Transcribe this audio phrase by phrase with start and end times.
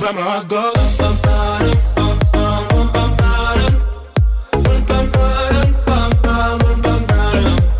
[0.00, 0.74] where my heart goes.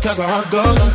[0.01, 0.94] Cause my heart goes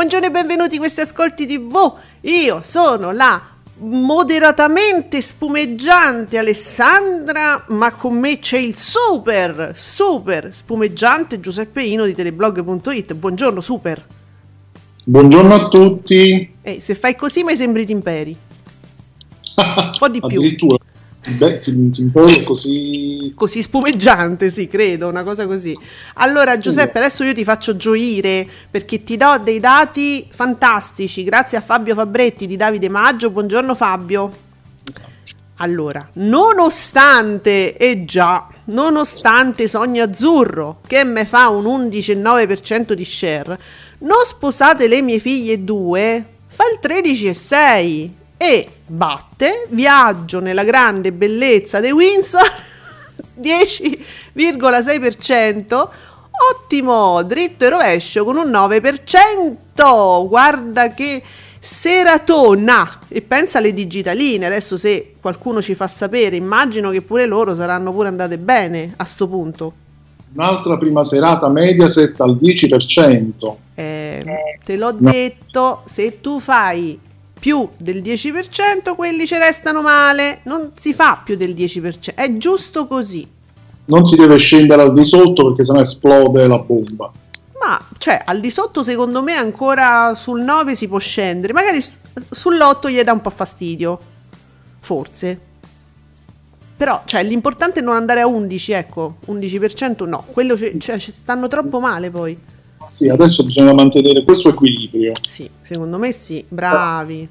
[0.00, 1.92] Buongiorno e benvenuti in questi ascolti TV.
[2.22, 3.38] Io sono la
[3.80, 13.12] moderatamente spumeggiante Alessandra, ma con me c'è il super, super spumeggiante Giuseppe Ino di teleblog.it.
[13.12, 14.02] Buongiorno super.
[15.04, 16.50] Buongiorno a tutti.
[16.62, 18.34] Eh, se fai così mi sembri timperi.
[19.54, 20.28] Un po' di più.
[20.28, 20.79] Addirittura.
[21.28, 23.32] Beh, ti, ti impone così...
[23.34, 25.76] Così spumeggiante, sì, credo, una cosa così.
[26.14, 31.60] Allora, Giuseppe, adesso io ti faccio gioire perché ti do dei dati fantastici, grazie a
[31.60, 33.30] Fabio Fabretti di Davide Maggio.
[33.30, 34.48] Buongiorno Fabio.
[35.56, 43.58] Allora, nonostante, e già, nonostante Sogno Azzurro, che me fa un 11,9% di share,
[43.98, 51.78] non sposate le mie figlie due, fa il 13,6% e batte Viaggio nella grande bellezza
[51.78, 52.40] dei Windsor
[53.38, 55.88] 10,6%.
[56.54, 60.26] Ottimo, dritto e rovescio con un 9%.
[60.26, 61.22] Guarda che
[61.58, 64.46] seratona e pensa alle digitaline.
[64.46, 69.04] Adesso se qualcuno ci fa sapere, immagino che pure loro saranno pure andate bene a
[69.04, 69.74] sto punto.
[70.32, 73.54] Un'altra prima serata Mediaset al 10%.
[73.74, 74.24] Eh,
[74.64, 75.10] te l'ho no.
[75.10, 77.08] detto, se tu fai
[77.40, 80.40] più del 10%, quelli ci restano male.
[80.44, 83.26] Non si fa più del 10%, è giusto così.
[83.86, 87.10] Non si deve scendere al di sotto perché sennò esplode la bomba.
[87.60, 92.88] Ma cioè, al di sotto secondo me ancora sul 9 si può scendere, magari sull'8
[92.88, 93.98] gli dà un po' fastidio.
[94.78, 95.40] Forse.
[96.76, 101.48] Però, cioè, l'importante è non andare a 11, ecco, 11% no, quello c- cioè, stanno
[101.48, 102.38] troppo male poi.
[102.86, 105.12] Sì, adesso bisogna mantenere questo equilibrio.
[105.26, 107.28] Sì, secondo me sì, bravi.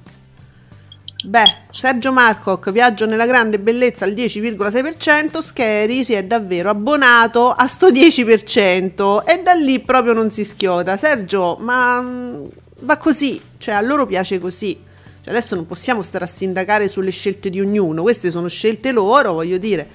[1.25, 7.67] Beh, Sergio Marcoc, viaggio nella grande bellezza al 10,6%, Scary si è davvero abbonato a
[7.67, 10.95] sto 10% e da lì proprio non si schiota.
[10.95, 12.45] Sergio, ma mm,
[12.81, 14.79] va così, cioè a loro piace così.
[15.21, 19.33] Cioè, adesso non possiamo stare a sindacare sulle scelte di ognuno, queste sono scelte loro,
[19.33, 19.87] voglio dire.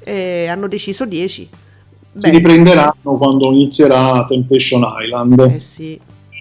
[0.00, 1.48] E hanno deciso 10
[2.14, 5.40] si riprenderanno quando inizierà Temptation Island.
[5.54, 5.98] Eh sì,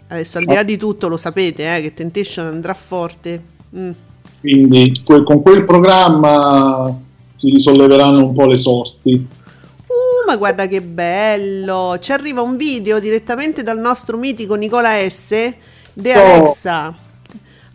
[0.08, 3.42] adesso al di là di tutto lo sapete eh, che Temptation andrà forte.
[3.76, 3.92] Mm.
[4.40, 6.96] Quindi que- con quel programma
[7.34, 9.14] si risolleveranno un po' le sorti.
[9.88, 11.98] Uh, ma guarda che bello!
[12.00, 15.54] Ci arriva un video direttamente dal nostro mitico Nicola S.
[15.94, 16.90] De Alexa.
[16.90, 17.06] Oh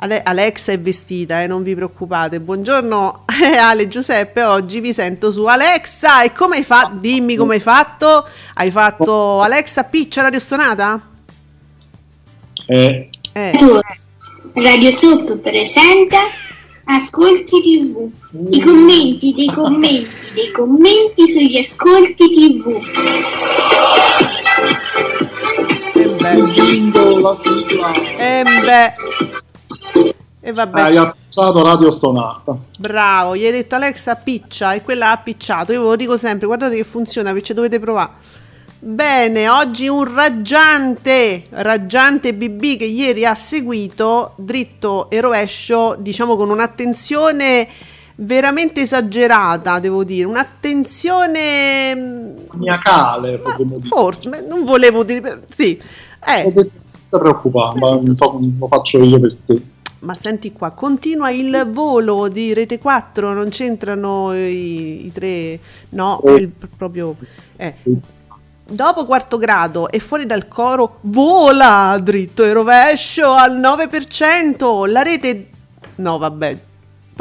[0.03, 2.41] Ale- Alexa è vestita, eh, non vi preoccupate.
[2.41, 3.25] Buongiorno
[3.61, 6.25] Ale Giuseppe, oggi vi sento su Alexa.
[6.25, 6.97] E come hai fatto?
[6.99, 8.27] Dimmi come hai fatto?
[8.55, 11.01] Hai fatto Alexa Piccia Radio Stonata?
[12.67, 13.11] Eh.
[13.33, 13.53] eh.
[14.55, 16.19] Radio Soup presenta
[16.87, 18.11] Ascolti TV.
[18.50, 22.81] I commenti dei commenti dei commenti sugli ascolti TV.
[28.19, 29.51] E beh.
[30.44, 30.81] E vabbè.
[30.81, 32.59] Hai appicciato Radio Stonata.
[32.77, 35.71] Bravo, gli hai detto Alexa piccia e quella ha appicciato.
[35.71, 38.11] Io ve lo dico sempre, guardate che funziona, perché dovete provare.
[38.81, 46.50] Bene, oggi un raggiante, raggiante BB che ieri ha seguito dritto e rovescio, diciamo con
[46.50, 47.69] un'attenzione
[48.17, 53.87] veramente esagerata, devo dire, un'attenzione maniacale, potremmo dire.
[53.87, 55.81] Forse, non volevo dire, sì.
[56.27, 56.71] Eh.
[57.09, 59.62] Preoccupare, ma lo faccio io per te.
[60.02, 65.58] Ma senti qua, continua il volo di Rete 4, non c'entrano i, i tre,
[65.90, 66.34] no, Eh.
[66.34, 67.14] il- proprio...
[67.56, 67.75] eh.
[68.64, 75.49] Dopo quarto grado e fuori dal coro, vola dritto e rovescio al 9%, la rete...
[75.96, 76.58] No, vabbè,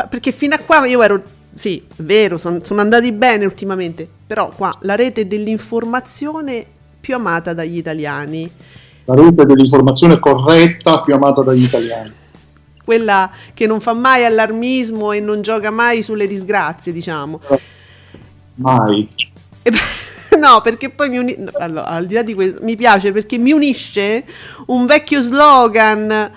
[0.09, 1.21] perché fino a qua io ero...
[1.53, 6.65] Sì, è vero, son- sono andati bene ultimamente, però qua la rete dell'informazione
[6.99, 8.49] più amata dagli italiani.
[9.05, 12.19] La rete dell'informazione corretta più amata dagli italiani.
[12.83, 17.39] Quella che non fa mai allarmismo e non gioca mai sulle disgrazie, diciamo.
[18.55, 19.09] Mai.
[19.61, 23.11] Beh, no, perché poi mi uni- no, allora, al di là di questo, mi piace
[23.11, 24.23] perché mi unisce
[24.67, 26.31] un vecchio slogan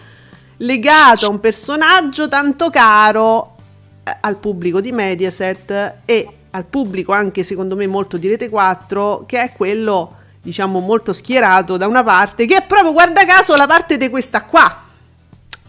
[0.59, 3.57] legato a un personaggio tanto caro
[4.05, 9.25] eh, al pubblico di Mediaset e al pubblico anche secondo me molto di Rete 4
[9.27, 13.67] che è quello diciamo molto schierato da una parte che è proprio guarda caso la
[13.67, 14.84] parte di questa qua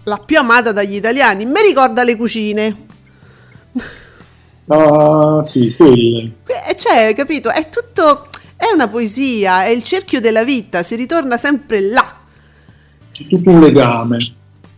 [0.06, 2.84] la più amata dagli italiani mi ricorda le cucine
[4.68, 6.32] Ah, sì, quelle.
[6.44, 7.52] Que- Cioè, capito?
[7.52, 8.30] È tutto.
[8.56, 12.16] È una poesia, è il cerchio della vita, si ritorna sempre là.
[13.12, 14.18] C'è tutto un legame.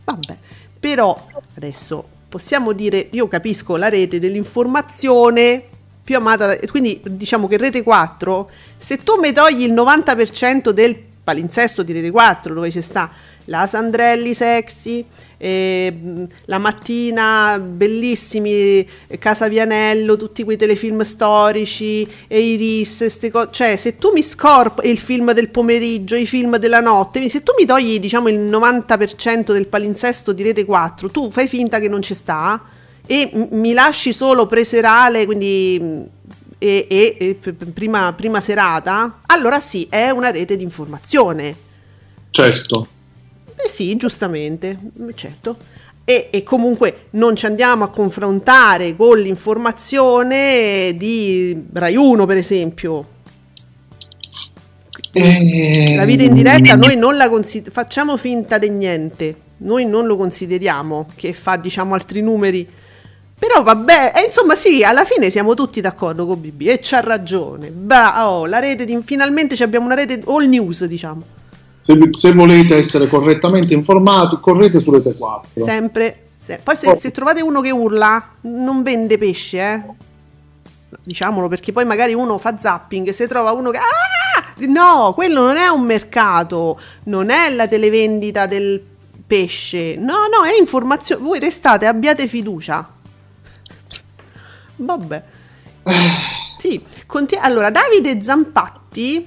[0.04, 0.38] Vabbè,
[0.80, 1.18] però
[1.56, 5.64] adesso possiamo dire, io capisco la rete dell'informazione
[6.04, 11.84] più amata, quindi diciamo che Rete 4, se tu mi togli il 90% del palinsesto
[11.84, 13.10] di Rete 4, dove ci sta
[13.48, 15.06] la Sandrelli sexy,
[15.38, 15.94] eh,
[16.46, 18.88] la mattina bellissimi,
[19.20, 25.34] Casa Vianello, tutti quei telefilm storici, Iris, co- cioè se tu mi scorpori il film
[25.34, 30.32] del pomeriggio, i film della notte, se tu mi togli diciamo il 90% del palinsesto
[30.32, 32.62] di Rete 4, tu fai finta che non ci sta
[33.06, 36.04] e m- mi lasci solo preserale, quindi mh,
[36.60, 41.56] e, e- e prima, prima serata, allora sì, è una rete di informazione.
[42.32, 42.88] Certo.
[43.68, 45.58] Eh sì, giustamente, mm, certo.
[46.06, 53.06] E, e comunque non ci andiamo a confrontare con l'informazione di Rai 1, per esempio.
[55.12, 60.06] Eh, La vita in diretta noi non la consideriamo, facciamo finta di niente, noi non
[60.06, 62.66] lo consideriamo che fa diciamo altri numeri.
[63.38, 67.70] Però vabbè, e insomma sì, alla fine siamo tutti d'accordo con BB e c'ha ragione.
[67.70, 71.36] Bra- oh, la rete di, finalmente abbiamo una rete all news, diciamo.
[71.88, 75.64] Se, se volete essere correttamente informati, correte su Rete 4.
[75.64, 76.28] Sempre.
[76.42, 79.84] se- Poi se, se trovate uno che urla, non vende pesce, eh.
[81.02, 83.78] Diciamolo perché poi magari uno fa zapping e se trova uno che...
[83.78, 84.54] Ah!
[84.68, 88.84] No, quello non è un mercato, non è la televendita del
[89.26, 89.96] pesce.
[89.96, 91.22] No, no, è informazione.
[91.24, 92.86] Voi restate, abbiate fiducia.
[94.76, 95.24] Vabbè.
[96.58, 99.26] Sì, conti- allora Davide Zampatti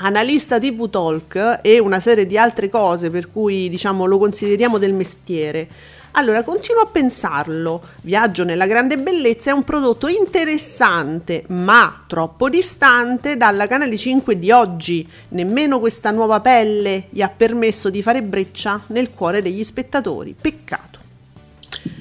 [0.00, 4.94] analista TV Talk e una serie di altre cose per cui diciamo lo consideriamo del
[4.94, 5.68] mestiere.
[6.12, 7.80] Allora, continuo a pensarlo.
[8.00, 14.50] Viaggio nella grande bellezza è un prodotto interessante, ma troppo distante dalla Canale 5 di
[14.50, 15.08] oggi.
[15.28, 20.34] Nemmeno questa nuova pelle gli ha permesso di fare breccia nel cuore degli spettatori.
[20.40, 20.97] Peccato.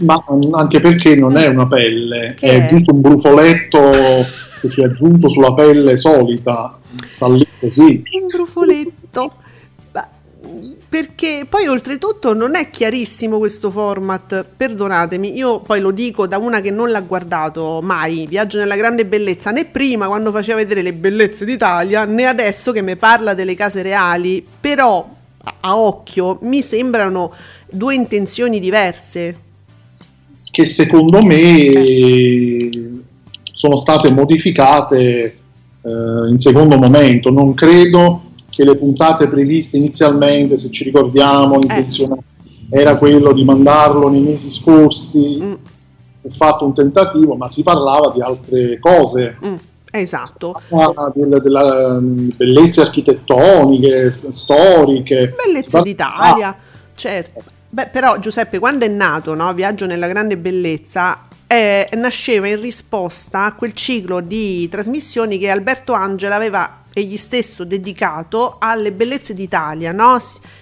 [0.01, 2.65] Ma anche perché non è una pelle, è, è?
[2.65, 3.79] giusto un brufoletto
[4.61, 6.77] che si è aggiunto sulla pelle solita.
[7.11, 8.03] Sta lì così.
[8.21, 9.33] Un brufoletto.
[9.91, 10.07] Ma,
[10.89, 16.61] Perché poi oltretutto non è chiarissimo questo format, perdonatemi, io poi lo dico da una
[16.61, 20.93] che non l'ha guardato mai, Viaggio nella grande bellezza, né prima quando faceva vedere le
[20.93, 25.05] bellezze d'Italia, né adesso che mi parla delle case reali, però
[25.59, 27.33] a occhio mi sembrano
[27.69, 29.45] due intenzioni diverse.
[30.57, 31.69] Che secondo me
[33.43, 35.23] sono state modificate
[35.83, 37.29] eh, in secondo momento.
[37.29, 42.23] Non credo che le puntate previste inizialmente, se ci ricordiamo, l'intenzione
[42.71, 45.37] era quello di mandarlo nei mesi scorsi.
[45.39, 45.53] Mm,
[46.21, 49.55] Fu fatto un tentativo, ma si parlava di altre cose, mm,
[49.91, 50.59] esatto.
[51.13, 55.35] delle, della, mm, bellezze architettoniche, storiche.
[55.37, 56.57] Bellezze d'Italia,
[56.95, 57.43] certo.
[57.69, 63.45] Beh, però Giuseppe, quando è nato no, Viaggio nella grande bellezza, eh, nasceva in risposta
[63.45, 69.91] a quel ciclo di trasmissioni che Alberto Angela aveva egli stesso dedicato alle bellezze d'Italia,
[69.91, 70.17] no?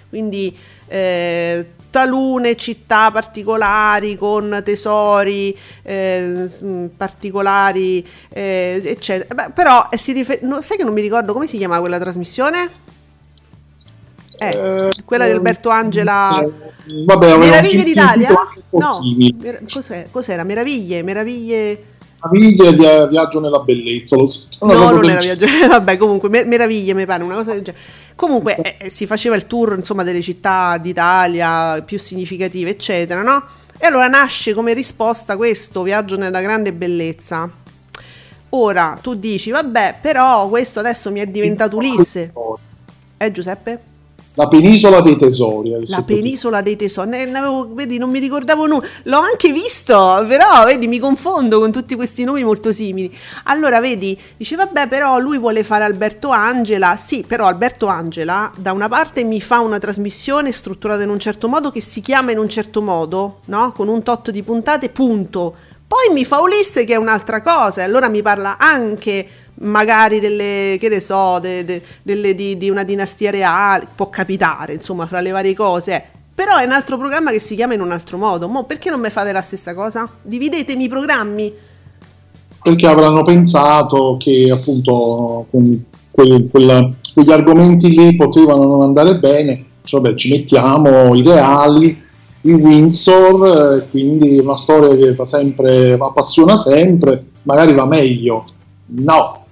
[0.08, 0.56] Quindi
[0.88, 6.48] eh, talune città particolari con tesori eh,
[6.94, 9.34] particolari, eh, eccetera.
[9.34, 12.84] Beh, però eh, rifer- no, sai che non mi ricordo come si chiama quella trasmissione?
[14.38, 16.40] Eh, Eh, quella di Alberto Angela.
[16.42, 16.52] eh,
[17.04, 18.28] vabbè, Meraviglie d'Italia?
[18.70, 18.98] No,
[19.38, 20.44] mer- cos'è- cos'era?
[20.44, 21.84] Meraviglie, meraviglie.
[22.22, 24.16] meraviglie via- viaggio nella bellezza.
[24.16, 24.30] Lo,
[24.62, 25.46] No, non del era viaggio.
[25.68, 27.82] Vabbè, comunque, mer- meraviglie, mi pare, una cosa del genere.
[28.16, 33.42] Comunque, eh, eh, si faceva il tour, insomma, delle città d'Italia più significative, eccetera, no?
[33.78, 37.48] E allora nasce come risposta questo viaggio nella grande bellezza.
[38.50, 42.32] Ora, tu dici, vabbè, però questo adesso mi è diventato Ulisse.
[43.18, 43.80] Eh, Giuseppe?
[44.38, 45.70] La penisola dei tesori.
[45.70, 46.20] il La sottotitolo.
[46.20, 50.64] penisola dei tesori, ne- ne avevo- vedi, non mi ricordavo nulla, l'ho anche visto, però
[50.64, 53.10] vedi, mi confondo con tutti questi nomi molto simili.
[53.44, 58.72] Allora, vedi, dice, vabbè, però lui vuole fare Alberto Angela, sì, però Alberto Angela da
[58.72, 62.38] una parte mi fa una trasmissione strutturata in un certo modo che si chiama in
[62.38, 63.72] un certo modo, no?
[63.72, 65.54] Con un tot di puntate, punto.
[65.88, 69.26] Poi mi fa Ulisse che è un'altra cosa, e allora mi parla anche
[69.60, 74.74] magari delle, che ne so, de- de- delle- di, di una dinastia reale, può capitare,
[74.74, 75.94] insomma, fra le varie cose.
[75.94, 76.02] eh.
[76.34, 78.48] Però è un altro programma che si chiama in un altro modo.
[78.48, 80.06] Mo, perché non mi fate la stessa cosa?
[80.20, 81.52] Dividetemi i programmi.
[82.62, 89.64] Perché avranno pensato che appunto con quel- quella- quegli argomenti lì potevano non andare bene.
[89.84, 92.02] Cioè, vabbè, ci mettiamo i reali,
[92.50, 98.44] i Windsor, eh, quindi una storia che va sempre, appassiona sempre, magari va meglio.
[98.86, 99.46] No,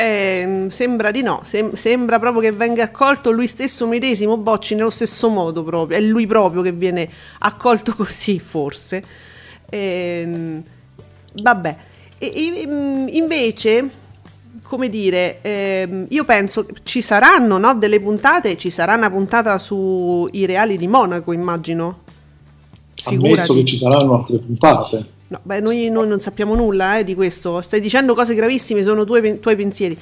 [0.00, 4.90] Eh, sembra di no, Sem- sembra proprio che venga accolto lui stesso medesimo Bocci nello
[4.90, 7.08] stesso modo proprio, è lui proprio che viene
[7.40, 9.02] accolto così forse.
[9.68, 10.62] Ehm,
[11.42, 11.76] vabbè,
[12.20, 13.90] E- e- mm, invece,
[14.68, 19.56] come dire, ehm, io penso che ci saranno no, delle puntate, ci sarà una puntata
[19.56, 22.00] sui reali di Monaco, immagino.
[23.04, 25.06] ammesso che ci saranno altre puntate.
[25.28, 27.62] No, beh, noi, noi non sappiamo nulla eh, di questo.
[27.62, 29.96] Stai dicendo cose gravissime, sono pen- tuoi pensieri.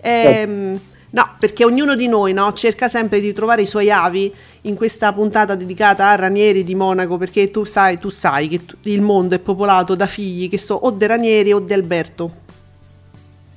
[0.00, 0.78] Ehm,
[1.10, 5.12] no, perché ognuno di noi no, cerca sempre di trovare i suoi avi in questa
[5.12, 9.40] puntata dedicata a Ranieri di Monaco, perché tu sai, tu sai che il mondo è
[9.40, 12.41] popolato da figli che sono o di Ranieri o di Alberto.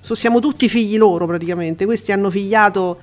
[0.06, 1.86] So- siamo tutti figli loro praticamente.
[1.86, 3.00] Questi hanno figliato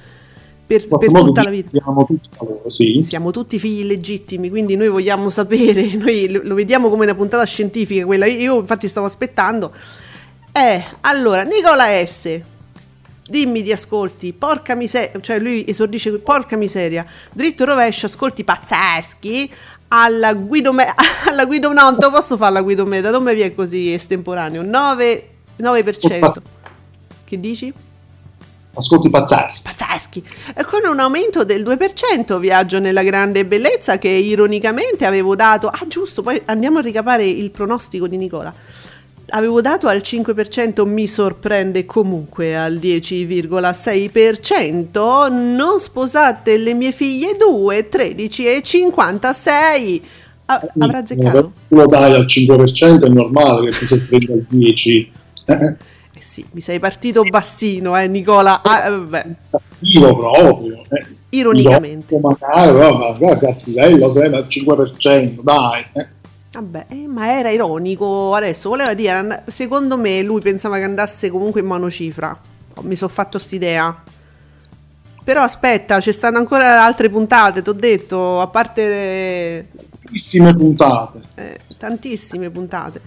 [0.64, 1.68] per, per tutta la vita.
[1.72, 2.28] diciamo tutti
[2.68, 3.02] sì.
[3.04, 8.04] Siamo tutti figli illegittimi, quindi noi vogliamo sapere, noi lo vediamo come una puntata scientifica
[8.06, 8.26] quella.
[8.26, 9.72] Io infatti stavo aspettando.
[10.52, 12.40] Eh, allora, Nicola S.
[13.24, 19.50] Dimmi ti ascolti, porca miseria, cioè lui esordisce porca miseria, dritto rovescio, ascolti pazzeschi
[19.88, 20.92] alla Guido Me-
[21.28, 23.92] alla Guido no, non te lo posso fare la Guido Meda, non mi viene così
[23.92, 24.62] estemporaneo.
[24.62, 25.28] 9,
[25.60, 26.32] 9%.
[27.32, 27.72] Che dici?
[28.74, 29.70] Ascolti pazzeschi.
[29.74, 30.22] pazzeschi
[30.54, 35.86] e con un aumento del 2% viaggio nella grande bellezza che ironicamente avevo dato ah
[35.88, 38.52] giusto poi andiamo a ricapare il pronostico di Nicola
[39.30, 47.88] avevo dato al 5% mi sorprende comunque al 10,6% non sposate le mie figlie 2
[47.88, 50.02] 13 e 56
[50.44, 55.76] Ah, avrà azzeccato lo dai al 5%, è normale che ti sorprenda al 10%.
[56.22, 59.26] Sì mi sei partito bassino eh Nicola ah, eh, vabbè.
[59.50, 60.82] cattivo proprio.
[60.88, 61.20] Eh.
[61.30, 62.18] Ironicamente.
[62.18, 65.84] Magari, oh, ma cattivello, sei al 5%, dai.
[65.94, 66.06] eh.
[66.52, 71.60] Vabbè, eh, ma era ironico adesso, voleva dire, secondo me lui pensava che andasse comunque
[71.60, 72.38] in monocifra,
[72.82, 74.02] mi sono fatto st'idea.
[75.24, 79.68] Però aspetta, ci stanno ancora altre puntate, ti ho detto, a parte
[80.12, 81.20] Tantissime puntate.
[81.36, 83.00] eh, tantissime puntate.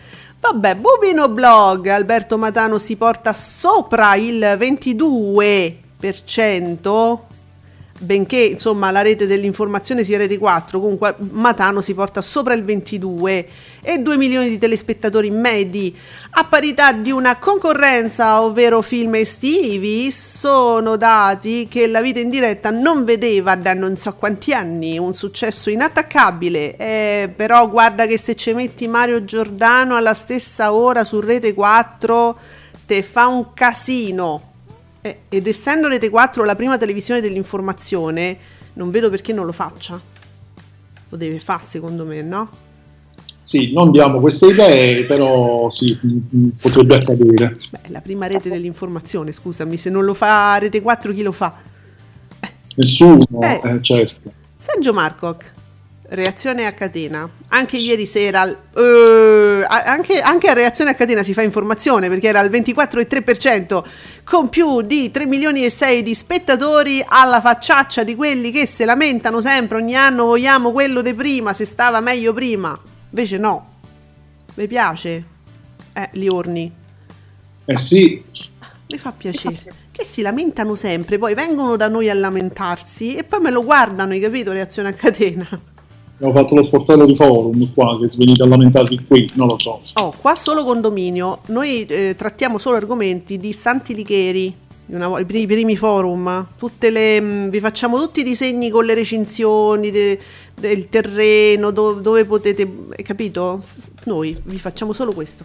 [0.48, 7.18] Vabbè, Bubino Blog, Alberto Matano si porta sopra il 22%,
[8.06, 13.48] benché insomma la rete dell'informazione sia rete 4, comunque Matano si porta sopra il 22
[13.82, 15.96] e 2 milioni di telespettatori medi
[16.32, 22.70] a parità di una concorrenza, ovvero film estivi, sono dati che la vita in diretta
[22.70, 28.36] non vedeva da non so quanti anni, un successo inattaccabile, eh, però guarda che se
[28.36, 32.38] ci metti Mario Giordano alla stessa ora su Rete 4
[32.86, 34.54] te fa un casino.
[35.06, 38.36] Eh, ed essendo Rete 4 la prima televisione dell'informazione,
[38.74, 40.02] non vedo perché non lo faccia.
[41.10, 42.50] Lo deve fare secondo me, no?
[43.44, 45.96] Sì, non diamo queste idee, però sì,
[46.60, 47.56] potrebbe accadere.
[47.70, 51.54] Beh, la prima rete dell'informazione, scusami, se non lo fa Rete 4 chi lo fa?
[52.76, 53.62] Nessuno, Eh.
[53.64, 54.34] eh, certo.
[54.58, 55.54] Sergio Marcoc,
[56.10, 57.28] reazione a catena.
[57.50, 62.40] Anche ieri sera, a- anche, anche a reazione a catena si fa informazione perché era
[62.40, 63.84] al 24,3%
[64.24, 68.84] con più di 3 milioni e 6 di spettatori alla facciaccia di quelli che si
[68.86, 72.80] lamentano sempre ogni anno vogliamo quello di prima, se stava meglio prima.
[73.10, 73.74] Invece no.
[74.54, 75.24] Vi piace?
[75.94, 76.72] Eh, Liorni.
[77.66, 78.24] Eh sì,
[78.92, 79.74] Mi fa piacere.
[79.92, 84.12] Che si lamentano sempre, poi vengono da noi a lamentarsi e poi me lo guardano,
[84.12, 84.52] hai capito?
[84.52, 85.48] Reazione a catena.
[86.18, 89.82] Abbiamo fatto lo sportello di forum qua, che venite a lamentarvi qui, non lo so.
[89.96, 91.42] Oh, qua solo condominio.
[91.48, 94.56] Noi eh, trattiamo solo argomenti di Santi Licheri.
[94.88, 96.48] una I primi, i primi forum,
[96.90, 100.20] le, mh, vi facciamo tutti i disegni con le recinzioni de-
[100.58, 102.66] del terreno, do- dove potete,
[103.04, 103.62] capito?
[104.06, 105.44] Noi vi facciamo solo questo.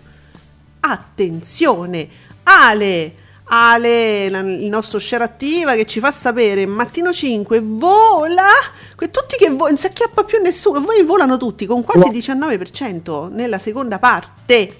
[0.78, 2.08] Attenzione,
[2.44, 3.12] Ale,
[3.52, 8.46] Ale, il nostro share attiva che ci fa sapere, mattino 5 vola,
[8.94, 12.12] que- tutti che vo- non si acchiappa più nessuno, voi volano tutti con quasi No.
[12.12, 14.74] 19% nella seconda parte.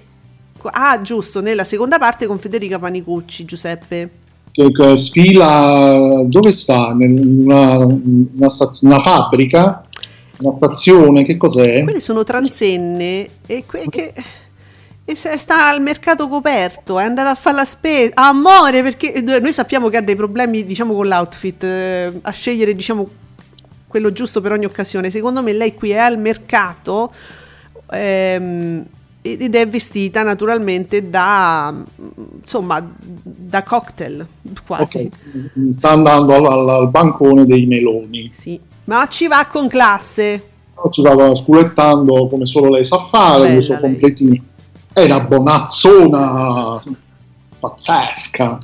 [0.63, 4.09] Ah, giusto, nella seconda parte con Federica Panicucci, Giuseppe.
[4.51, 6.95] Che, che sfila, dove sta?
[6.99, 9.85] In una, una staz- una fabbrica?
[10.39, 11.23] Una stazione?
[11.25, 11.83] Che cos'è?
[11.83, 14.13] Quelle sono transenne e que- che
[15.03, 18.11] e sta al mercato coperto, è andata a fare la spesa.
[18.15, 23.09] Amore, perché noi sappiamo che ha dei problemi, diciamo, con l'outfit, eh, a scegliere, diciamo,
[23.87, 25.09] quello giusto per ogni occasione.
[25.11, 27.11] Secondo me lei qui è al mercato
[27.91, 28.85] ehm,
[29.21, 31.75] ed è vestita naturalmente da
[32.41, 34.25] insomma da cocktail
[34.65, 34.99] quasi.
[34.99, 38.29] Ok, Sta andando al, al- al bancone dei meloni.
[38.31, 38.57] Sì.
[38.85, 40.47] Ma ci va con classe.
[40.89, 43.81] Ci stava sculettando come solo lei sa fare, Bella questo lei.
[43.81, 44.43] completino.
[44.93, 46.81] È una bonazzona
[47.59, 48.59] pazzesca.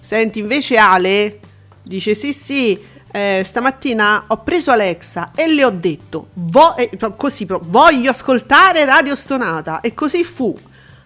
[0.00, 1.40] Senti, invece Ale
[1.82, 2.78] dice sì sì,
[3.10, 9.14] eh, stamattina ho preso Alexa e le ho detto, vo- eh, così, voglio ascoltare Radio
[9.14, 10.54] Stonata e così fu.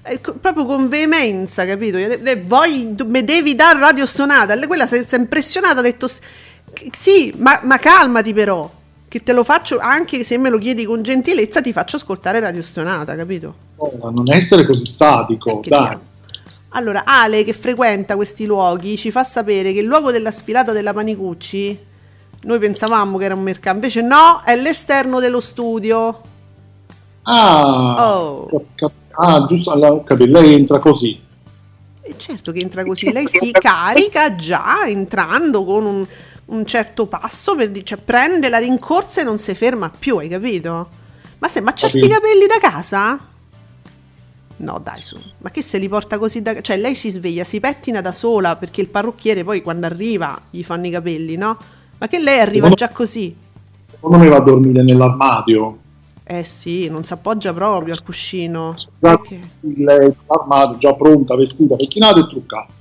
[0.02, 1.98] Eh, co- proprio con veemenza, capito?
[1.98, 4.54] Gli ho detto, "Eh, Voi mi devi dare Radio Stonata.
[4.54, 6.20] E quella si è impressionata, ha detto "S-
[6.90, 8.68] sì, ma, ma calmati però,
[9.06, 12.62] che te lo faccio anche se me lo chiedi con gentilezza, ti faccio ascoltare Radio
[12.62, 13.68] Stonata, capito?
[13.82, 15.78] Oh, non essere così sadico, Che dai.
[15.80, 16.08] diavolo.
[16.72, 20.92] Allora, Ale che frequenta questi luoghi ci fa sapere che il luogo della sfilata della
[20.92, 21.78] Panicucci,
[22.42, 26.20] noi pensavamo che era un mercato, invece no, è l'esterno dello studio.
[27.22, 28.48] Ah, Oh.
[28.74, 31.20] cap- ah, giusto, allora, capito, lei entra così.
[32.02, 36.06] E certo che entra così, lei si carica già entrando con un,
[36.46, 40.88] un certo passo, per cioè prende la rincorsa e non si ferma più, hai capito?
[41.38, 43.18] Ma se, ma c'ha sti capelli da casa?
[44.60, 45.16] No, dai, su.
[45.38, 48.56] Ma che se li porta così da Cioè, lei si sveglia, si pettina da sola
[48.56, 51.56] perché il parrucchiere poi quando arriva gli fanno i capelli, no?
[51.98, 53.34] Ma che lei arriva Secondo- già così?
[53.90, 55.76] Secondo me va a dormire nell'armadio.
[56.24, 58.74] Eh sì, non si appoggia proprio al cuscino.
[58.98, 59.40] Perché?
[59.60, 62.72] lei l'armadio già pronta, vestita, pettinata e truccata.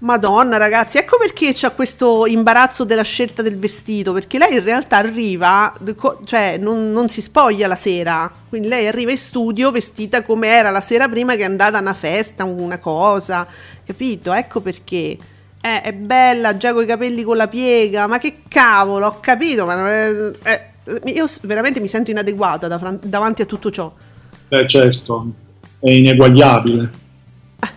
[0.00, 4.96] Madonna ragazzi, ecco perché c'ha questo imbarazzo della scelta del vestito, perché lei in realtà
[4.96, 5.74] arriva,
[6.24, 10.70] cioè non, non si spoglia la sera, quindi lei arriva in studio vestita come era
[10.70, 13.46] la sera prima che è andata a una festa, una cosa,
[13.84, 14.32] capito?
[14.32, 15.18] Ecco perché.
[15.62, 19.66] Eh, è bella, già con i capelli con la piega, ma che cavolo, ho capito,
[19.66, 23.92] ma è- eh, io veramente mi sento inadeguata da davanti a tutto ciò.
[24.48, 25.26] Eh certo,
[25.78, 26.99] è ineguagliabile.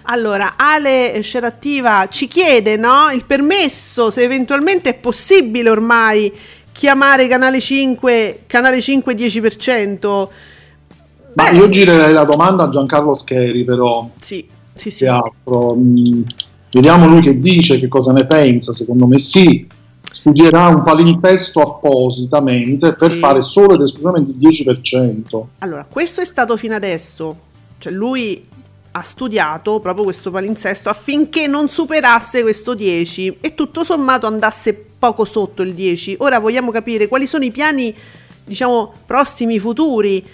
[0.04, 6.32] Allora, Ale Scerattiva ci chiede no, il permesso, se eventualmente è possibile ormai
[6.72, 10.28] chiamare Canale 5, Canale 5 10%.
[11.36, 15.06] Ma Beh, io girerei la domanda a Giancarlo Scheri, però, Sì, sì, sì.
[15.50, 16.22] Mm,
[16.72, 18.74] vediamo lui che dice, che cosa ne pensa.
[18.74, 19.67] Secondo me sì.
[20.12, 23.19] Studierà un palinsesto appositamente per Sì.
[23.19, 25.48] fare solo ed esclusivamente il 10%.
[25.60, 27.36] Allora, questo è stato fino adesso,
[27.80, 28.46] cioè lui
[28.95, 35.25] ha studiato proprio questo palinsesto affinché non superasse questo 10 e tutto sommato andasse poco
[35.25, 36.17] sotto il 10.
[36.19, 37.95] Ora vogliamo capire quali sono i piani,
[38.43, 40.25] diciamo, prossimi, futuri.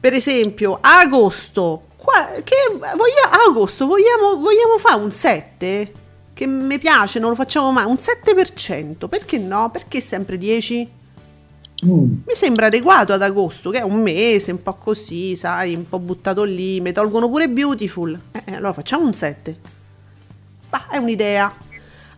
[0.00, 5.92] Per esempio, a agosto, qua, che voglia- agosto vogliamo, vogliamo fare un 7?
[6.34, 9.70] Che mi piace, non lo facciamo mai, un 7%, perché no?
[9.70, 10.98] Perché sempre 10?
[11.86, 12.12] Mm.
[12.26, 15.98] Mi sembra adeguato ad agosto, che è un mese, un po' così, sai, un po'
[15.98, 16.80] buttato lì.
[16.80, 18.18] Mi tolgono pure Beautiful.
[18.32, 19.56] Eh, eh, allora facciamo un 7.
[20.70, 21.68] Ma è un'idea.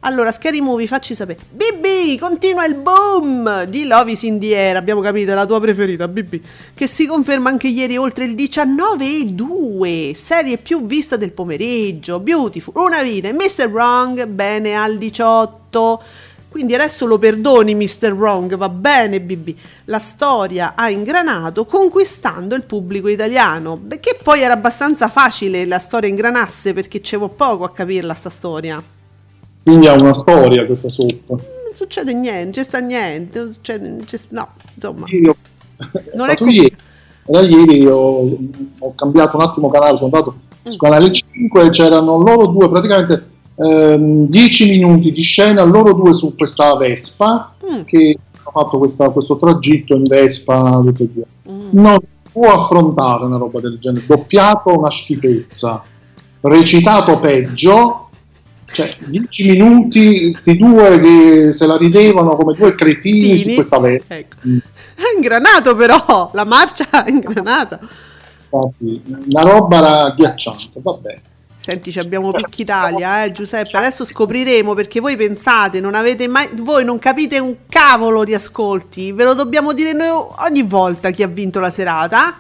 [0.04, 1.38] Allora, Scary Movie, facci sapere.
[1.48, 4.76] BB, continua il boom di Love is in the air.
[4.76, 6.40] Abbiamo capito, è la tua preferita, BB.
[6.74, 10.12] Che si conferma anche ieri oltre il 19,2.
[10.14, 12.18] Serie più vista del pomeriggio.
[12.18, 13.32] Beautiful, una vita.
[13.32, 13.68] Mr.
[13.68, 16.02] Wrong, bene al 18.
[16.52, 18.12] Quindi adesso lo perdoni Mr.
[18.12, 19.54] Wrong, va bene BB.
[19.86, 26.10] La storia ha ingranato conquistando il pubblico italiano, che poi era abbastanza facile la storia
[26.10, 28.82] ingranasse perché c'avevo poco a capirla sta storia.
[29.62, 31.34] Quindi ha una storia questa soppa.
[31.36, 35.06] Non succede niente, non c'è sta niente, non succede- c'è- no, insomma.
[35.08, 35.34] Io,
[36.14, 36.76] Non è ieri.
[37.24, 38.36] Era ieri ho,
[38.78, 40.34] ho cambiato un attimo canale, sono andato
[40.68, 40.70] Mm.
[40.70, 46.12] su canale 5 e c'erano loro due praticamente ehm, 10 minuti di scena, loro due
[46.14, 47.82] su questa Vespa Mm.
[47.82, 51.24] che hanno fatto questa- questo tragitto in Vespa tutti e due.
[51.50, 51.68] Mm.
[51.72, 51.98] Non
[52.32, 54.04] può affrontare una roba del genere.
[54.06, 55.82] Doppiato una schifezza,
[56.40, 58.08] recitato peggio.
[58.72, 63.54] Cioè, 10 minuti, sti due che se la ridevano come due cretini su Stini.
[63.54, 64.16] questa Vespa.
[64.16, 64.36] Ecco.
[64.40, 67.78] È ingranato però, la marcia ingranata.
[68.50, 71.20] Infatti, La roba era agghiacciante, vabbè.
[71.64, 73.76] Senti, abbiamo Picchi Italia, eh, Giuseppe.
[73.76, 79.12] Adesso scopriremo perché voi pensate, non avete mai, voi non capite un cavolo di ascolti.
[79.12, 80.08] Ve lo dobbiamo dire noi
[80.48, 82.36] ogni volta chi ha vinto la serata.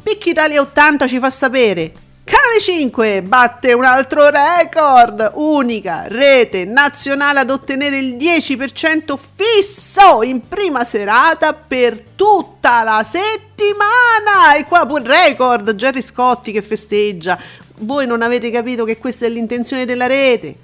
[0.00, 1.92] Picchi Italia 80 ci fa sapere.
[2.22, 10.46] Canale 5 batte un altro record, unica rete nazionale ad ottenere il 10% fisso in
[10.46, 14.54] prima serata per tutta la settimana.
[14.56, 17.36] E qua pure record, Gerry Scotti che festeggia.
[17.80, 20.54] Voi non avete capito che questa è l'intenzione della rete.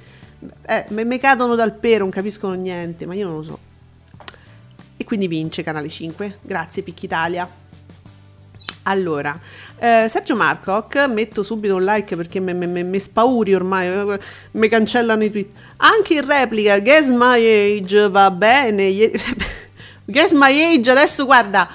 [0.66, 3.58] Eh, me cadono dal pero, non capiscono niente, ma io non lo so.
[4.96, 6.38] E quindi vince Canale 5.
[6.42, 7.48] Grazie Picchitalia.
[8.88, 9.38] Allora,
[9.78, 14.20] eh, Sergio Marcoc, metto subito un like perché mi spauri ormai, eh,
[14.52, 15.50] mi cancellano i tweet.
[15.78, 19.10] Anche in replica, Guess My Age va bene.
[20.06, 21.68] Guess My Age, adesso guarda,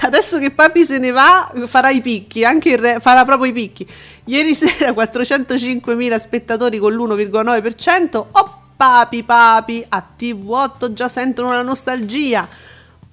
[0.00, 3.52] adesso che Papi se ne va, farà i picchi, anche il re- farà proprio i
[3.52, 3.86] picchi.
[4.24, 8.24] Ieri sera 405.000 spettatori con l'1,9%.
[8.32, 12.48] Oh papi papi, a TV8 già sentono la nostalgia.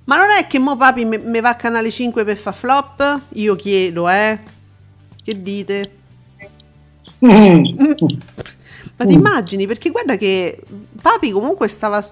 [0.03, 3.19] Ma non è che mo papi me, me va a canale 5 per fa flop?
[3.33, 4.39] Io chiedo, eh.
[5.23, 5.91] Che dite?
[7.25, 7.91] Mm.
[8.97, 9.65] Ma ti immagini?
[9.65, 10.59] Perché guarda che
[11.01, 12.03] Papi comunque stava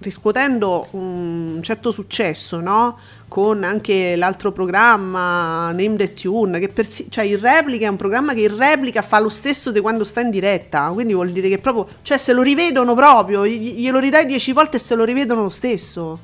[0.00, 2.98] riscuotendo un certo successo, no?
[3.34, 8.32] Con anche l'altro programma, Name the Tune, che persi- cioè il replica è un programma
[8.32, 11.58] che in replica fa lo stesso di quando sta in diretta, quindi vuol dire che
[11.58, 15.42] proprio, cioè se lo rivedono proprio, gli- glielo ridai dieci volte e se lo rivedono
[15.42, 16.16] lo stesso.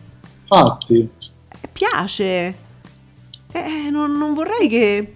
[0.43, 1.09] Infatti,
[1.63, 2.55] Eh, piace.
[3.51, 5.15] Eh, non, non vorrei che.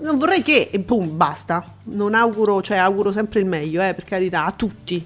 [0.00, 0.70] Non vorrei che.
[0.72, 1.62] E boom, basta.
[1.84, 5.04] Non auguro, cioè auguro sempre il meglio, eh, per carità, a tutti.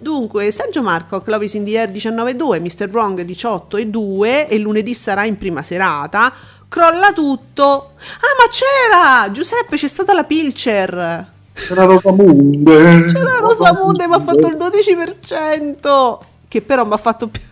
[0.00, 2.88] Dunque, Sergio Marco, Clovis in Air 19.2, Mr.
[2.88, 6.32] Wrong 18.2 e lunedì sarà in prima serata.
[6.68, 7.94] Crolla tutto.
[7.96, 9.32] Ah, ma c'era!
[9.32, 11.26] Giuseppe, c'è stata la Pilcher.
[11.52, 13.06] c'era Rosamunde.
[13.06, 16.18] C'era Rosamunde, mi ha fatto il 12%.
[16.46, 17.42] Che però mi ha fatto più.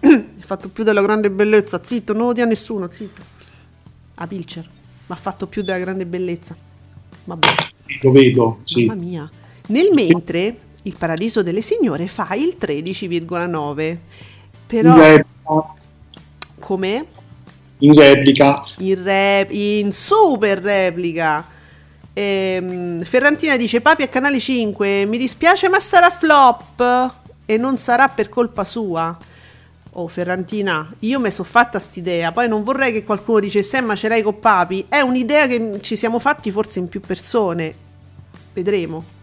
[0.08, 1.80] mi ha fatto più della grande bellezza.
[1.82, 3.20] Zitto, non lo dia nessuno, zitto.
[4.14, 4.64] A Pilcher.
[4.64, 6.56] Mi ha fatto più della grande bellezza.
[7.24, 7.48] Vabbè,
[8.02, 8.86] Lo vedo, sì.
[8.86, 9.30] mamma mia.
[9.66, 13.98] Nel mentre, il Paradiso delle Signore fa il 13,9.
[14.66, 15.74] Però, In replica,
[16.60, 17.06] come?
[17.78, 18.62] in replica.
[18.78, 21.44] in, rep- in super replica.
[22.12, 27.12] Ehm, Ferrantina dice: Papi a canale 5, mi dispiace, ma sarà flop
[27.44, 29.16] e non sarà per colpa sua.
[29.98, 32.30] Oh, Ferrantina, io mi sono fatta st'idea.
[32.32, 34.86] Poi non vorrei che qualcuno dicesse: "Eh, Ma ce l'hai con Papi.
[34.88, 37.74] È un'idea che ci siamo fatti forse in più persone.
[38.52, 39.14] Vedremo.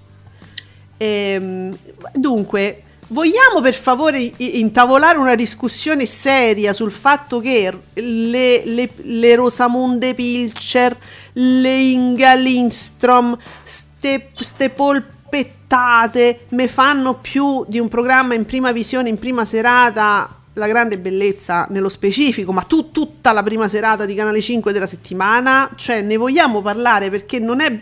[0.97, 1.77] Ehm,
[2.13, 10.13] dunque, vogliamo per favore intavolare una discussione seria sul fatto che le, le, le Rosamunde
[10.13, 10.97] Pilcher,
[11.34, 19.10] le Inga Lindstrom, ste, ste polpettate me fanno più di un programma in prima visione,
[19.10, 24.13] in prima serata, la grande bellezza nello specifico, ma tu tutta la prima serata di
[24.13, 27.75] Canale 5 della settimana, cioè ne vogliamo parlare perché non è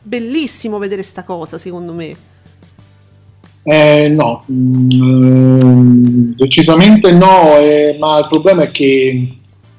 [0.00, 2.32] bellissimo vedere sta cosa, secondo me.
[3.66, 9.28] Eh, no, mm, decisamente no, eh, ma il problema è che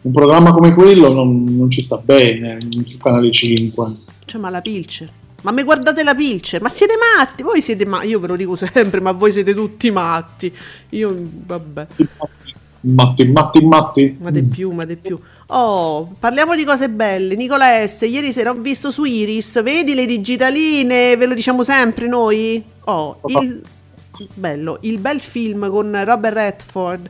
[0.02, 3.96] un programma come quello non, non ci sta bene su Canale 5.
[4.26, 5.10] Cioè, ma la Pilcher.
[5.44, 7.44] Ma me guardate la Pilcher, ma siete matti?
[7.44, 10.52] Voi siete matti, io ve lo dico sempre, ma voi siete tutti matti.
[10.90, 11.88] Io, vabbè,
[12.86, 14.18] Matti, matti, matti.
[14.20, 15.20] ma di più, ma di più.
[15.48, 17.36] Oh, parliamo di cose belle.
[17.36, 22.08] Nicola S, ieri sera ho visto su Iris, vedi le digitaline, ve lo diciamo sempre
[22.08, 22.64] noi?
[22.84, 23.62] Oh, il
[24.36, 27.10] bello, il bel film con Robert Redford.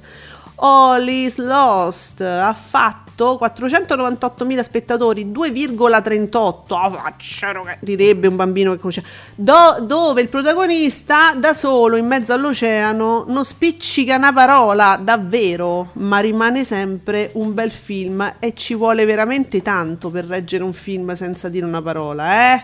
[0.57, 6.63] All is Lost ha fatto 498.000 spettatori, 2,38.
[6.69, 9.03] Ah, faccero che direbbe un bambino che conosce.
[9.35, 16.19] Do- dove il protagonista da solo in mezzo all'oceano non spiccica una parola, davvero, ma
[16.19, 21.49] rimane sempre un bel film e ci vuole veramente tanto per reggere un film senza
[21.49, 22.63] dire una parola, eh?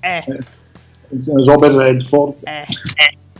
[0.00, 0.24] Eh,
[1.44, 2.66] Robert Redford, eh.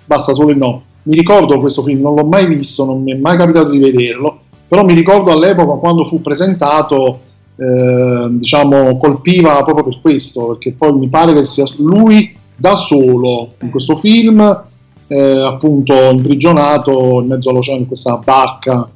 [0.04, 0.82] basta solo il no.
[1.06, 4.40] Mi ricordo questo film, non l'ho mai visto, non mi è mai capitato di vederlo,
[4.68, 7.20] però mi ricordo all'epoca quando fu presentato,
[7.56, 13.50] eh, diciamo, colpiva proprio per questo, perché poi mi pare che sia lui da solo
[13.62, 14.64] in questo film,
[15.08, 18.88] eh, appunto imprigionato in mezzo all'oceano in questa barca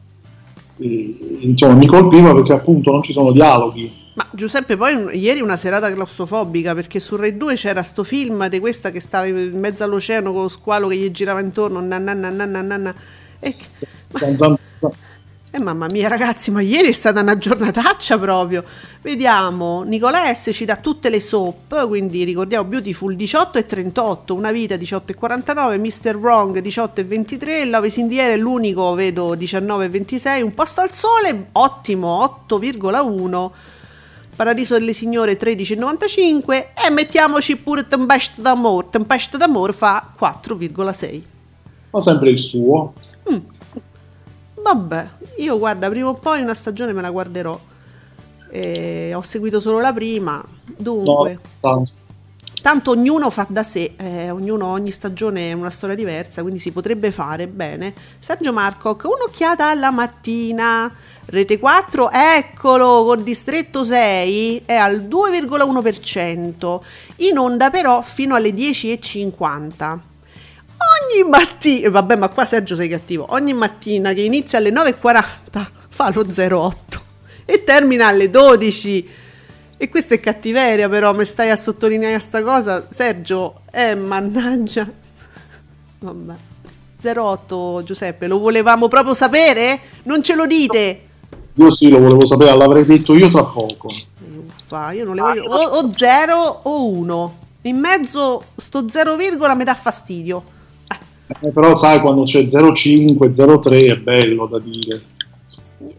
[0.81, 3.99] eh, insomma, mi colpiva perché appunto non ci sono dialoghi.
[4.20, 8.59] Ma Giuseppe, poi ieri una serata claustrofobica perché su Rai 2 c'era sto film di
[8.59, 11.80] questa che stava in mezzo all'oceano con lo squalo che gli girava intorno.
[11.80, 12.94] na na na na na.
[13.38, 13.50] E,
[14.37, 14.59] zan-
[15.52, 18.62] eh, mamma mia, ragazzi, ma ieri è stata una giornataccia proprio.
[19.00, 24.52] Vediamo, Nicola S ci dà tutte le soap, quindi ricordiamo Beautiful 18 e 38, Una
[24.52, 26.16] vita 18 e 49, Mr.
[26.16, 30.92] Wrong 18 e 23, Love is è l'unico, vedo 19 e 26, Un posto al
[30.92, 33.78] sole, ottimo, 8,1.
[34.40, 38.87] Paradiso delle Signore 13,95 e mettiamoci pure Tempesta d'Amore.
[38.88, 41.22] Tempesta d'Amore fa 4,6.
[41.90, 42.94] ma sempre il suo.
[44.62, 45.09] Vabbè,
[45.40, 47.61] io guarda, prima o poi una stagione me la guarderò.
[48.50, 51.92] Eh, ho seguito solo la prima, No, dunque, tanto.
[52.61, 56.73] Tanto ognuno fa da sé, eh, ognuno, ogni stagione è una storia diversa, quindi si
[56.73, 57.94] potrebbe fare bene.
[58.18, 60.92] Sergio Marcoc, un'occhiata alla mattina.
[61.27, 66.81] Rete 4, eccolo, col distretto 6 è al 2,1%,
[67.16, 69.99] in onda però fino alle 10.50.
[70.81, 73.27] Ogni mattina, vabbè, ma qua Sergio sei cattivo.
[73.31, 77.01] Ogni mattina che inizia alle 9.40 fa lo 08
[77.44, 79.09] e termina alle 12.
[79.83, 83.62] E questa è cattiveria, però, mi stai a sottolineare sta cosa, Sergio.
[83.73, 84.87] Eh, mannaggia.
[86.01, 86.35] Vabbè.
[87.03, 89.81] 08 Giuseppe, lo volevamo proprio sapere?
[90.03, 91.01] Non ce lo dite?
[91.55, 93.88] Io sì, lo volevo sapere, l'avrei detto io tra poco.
[94.49, 95.45] Uffa, io non le voglio.
[95.45, 97.38] O, o 0 o 1.
[97.62, 100.45] In mezzo sto 0, mi dà fastidio.
[101.27, 105.03] Eh, però sai, quando c'è 05, 03 è bello da dire.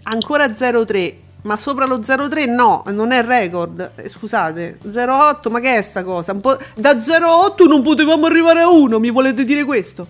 [0.03, 3.91] Ancora 0,3, ma sopra lo 0,3 no, non è record.
[3.95, 6.33] Eh, scusate, 0,8, ma che è sta cosa?
[6.33, 10.07] Da 0,8 non potevamo arrivare a 1, mi volete dire questo?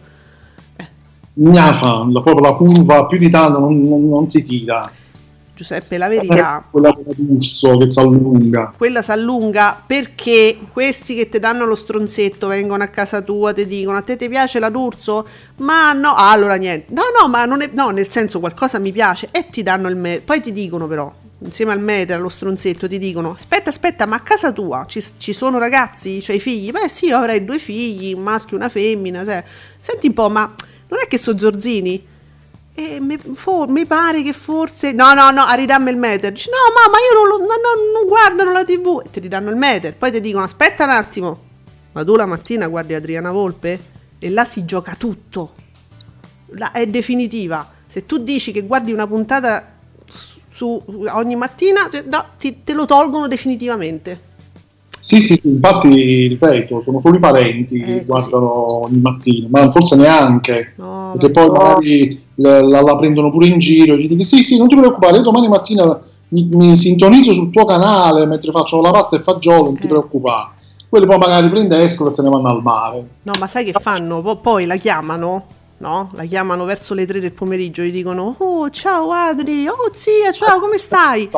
[1.33, 4.81] Gnafa, la, proprio la curva più di tanto non, non- non si tira.
[5.53, 8.73] Giuseppe, la verità, Quella d'urso che si allunga.
[8.77, 13.67] quella si allunga perché questi che ti danno lo stronzetto vengono a casa tua, ti
[13.67, 15.25] dicono a te ti piace la d'urso?
[15.57, 16.91] Ma no, ah, allora niente.
[16.93, 19.95] No, no, ma non è, no, nel senso qualcosa mi piace e ti danno il
[19.97, 20.21] me.
[20.25, 21.13] Poi ti dicono però,
[21.43, 25.33] insieme al meter, allo stronzetto, ti dicono aspetta, aspetta, ma a casa tua ci, ci
[25.33, 26.19] sono ragazzi?
[26.21, 26.71] C'hai figli?
[26.71, 29.23] Beh sì, io avrei due figli, un maschio e una femmina.
[29.23, 29.43] sai.
[29.79, 30.53] Senti un po', ma
[30.87, 32.07] non è che sono zorzini?
[32.73, 34.91] E mi, for- mi pare che forse.
[34.93, 36.31] No, no, no, ridammi il meter.
[36.31, 39.01] Dici, no, mamma, io non, lo- no, no, non guardano la TV.
[39.05, 39.95] E ti ridanno il meter.
[39.95, 41.49] Poi ti dicono, aspetta un attimo.
[41.91, 43.79] Ma tu la mattina guardi Adriana Volpe?
[44.19, 45.55] E là si gioca tutto.
[46.51, 47.69] Là è definitiva.
[47.87, 49.79] Se tu dici che guardi una puntata
[50.61, 50.79] su,
[51.13, 54.29] ogni mattina, te- no, ti- te lo tolgono definitivamente.
[54.99, 58.05] Sì, sì, sì, infatti, ripeto, sono solo i parenti Eh, che così.
[58.05, 63.47] guardano ogni mattina, ma forse neanche, No, perché poi magari la, la- la prendono pure
[63.47, 67.33] in giro, gli dici sì, sì, non ti preoccupare, io domani mattina mi, mi sintonizzo
[67.33, 69.89] sul tuo canale mentre faccio la pasta e fagiolo, non ti Eh.
[69.89, 70.49] preoccupare.
[70.87, 73.07] Quelli poi magari prende escono e se ne vanno al mare.
[73.23, 74.21] No, ma sai che fanno?
[74.21, 75.45] Po- Poi la chiamano,
[75.81, 76.09] no?
[76.13, 80.59] La chiamano verso le 3 del pomeriggio, gli dicono "Oh, ciao Adri, oh zia, ciao,
[80.59, 81.29] come stai?"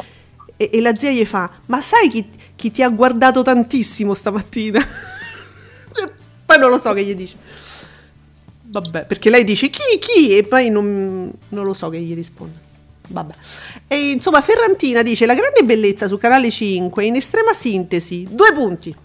[0.58, 4.79] E, e la zia gli fa "Ma sai chi, chi ti ha guardato tantissimo stamattina?"
[6.45, 7.38] poi non lo so che gli dice.
[8.65, 12.71] Vabbè, perché lei dice "Chi, chi?" e poi non, non lo so che gli risponde.
[13.08, 13.34] Vabbè.
[13.88, 18.95] E insomma, Ferrantina dice: La grande bellezza su canale 5, in estrema sintesi, due punti.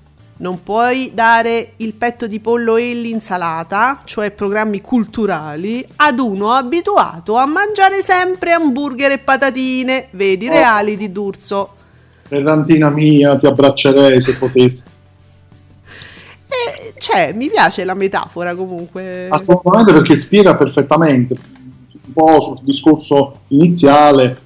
[0.41, 7.35] Non puoi dare il petto di pollo e l'insalata, cioè programmi culturali, ad uno abituato
[7.35, 10.09] a mangiare sempre hamburger e patatine.
[10.13, 10.53] Vedi Oh.
[10.53, 11.71] reali di D'Urso.
[12.23, 14.89] Ferrantina mia, ti abbraccerei se potessi.
[16.47, 19.27] E, cioè, mi piace la metafora comunque.
[19.29, 24.39] Assolutamente perché spiega perfettamente un po' sul discorso iniziale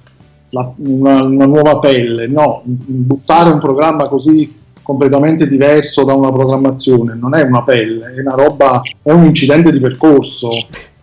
[0.49, 7.15] la- una, una nuova pelle, no, buttare un programma così completamente diverso da una programmazione
[7.15, 10.49] non è una pelle, è una roba, è un incidente di percorso.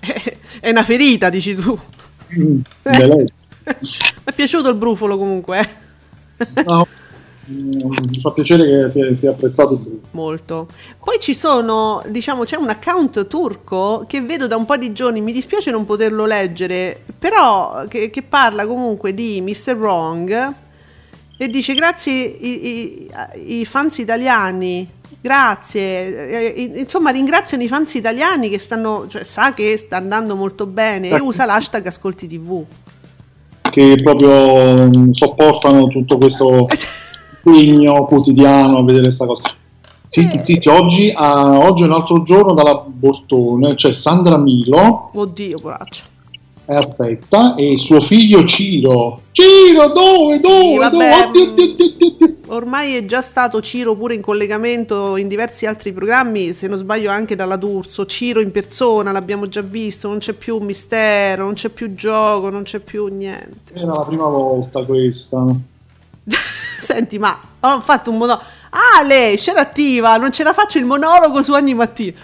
[0.61, 1.79] È una ferita, dici tu.
[2.39, 2.61] Mm.
[2.85, 3.25] Mi
[4.25, 5.59] è piaciuto il brufolo comunque.
[5.59, 6.63] eh.
[6.67, 6.87] No,
[7.51, 10.01] mm, mi fa piacere che sia, sia apprezzato il.
[10.11, 10.69] Molto.
[11.03, 15.23] Poi ci sono, diciamo, c'è un account turco che vedo da un po' di giorni,
[15.23, 19.77] mi dispiace non poterlo leggere, però che, che parla comunque di Mr.
[19.77, 20.55] Wrong
[21.43, 24.87] e dice grazie i, i- i fans italiani,
[25.23, 30.67] grazie, Eh, insomma ringraziano i fans italiani che stanno, cioè sa che sta andando molto
[30.67, 32.63] bene e usa l'hashtag ascolti tv.
[33.71, 36.67] che proprio mm, sopportano tutto questo
[37.45, 39.55] impegno quotidiano a vedere questa cosa.
[40.09, 40.45] Zitti, Eh.
[40.45, 46.03] zitti, oggi, ah, oggi è un altro giorno dalla Bortone, c'è Sandra Milo, Oddio, poraccia.
[46.77, 49.23] Aspetta, e suo figlio Ciro.
[49.33, 51.25] Ciro, dove, dove, Sì, vabbè, dove?
[51.25, 52.35] Oddio, oddio, oddio, oddio.
[52.53, 57.11] Ormai è già stato Ciro pure in collegamento in diversi altri programmi, se non sbaglio
[57.11, 58.07] anche dalla D'Urso.
[58.07, 62.63] Ciro in persona l'abbiamo già visto, non c'è più mistero, non c'è più gioco, non
[62.63, 63.75] c'è più niente.
[63.75, 65.45] Era la prima volta questa.
[66.81, 68.47] Senti, ma ho fatto un monologo.
[68.71, 72.17] Ah, lei, c'era attiva, non ce la faccio il monologo su ogni mattina.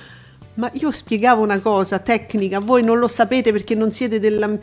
[0.57, 4.47] Ma io spiegavo una cosa tecnica, voi non lo sapete perché non siete della...
[4.47, 4.59] Uh,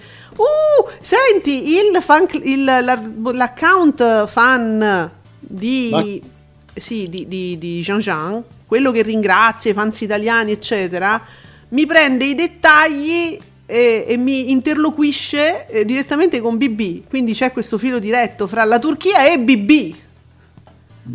[1.00, 3.02] senti, il fan, il- la-
[3.32, 6.22] l'account fan di,
[6.74, 11.22] sì, di, di, di Jean Jean, quello che ringrazia i fans italiani, eccetera,
[11.70, 17.08] mi prende i dettagli e, e mi interloquisce eh, direttamente con BB.
[17.08, 19.96] Quindi c'è questo filo diretto fra la Turchia e BB.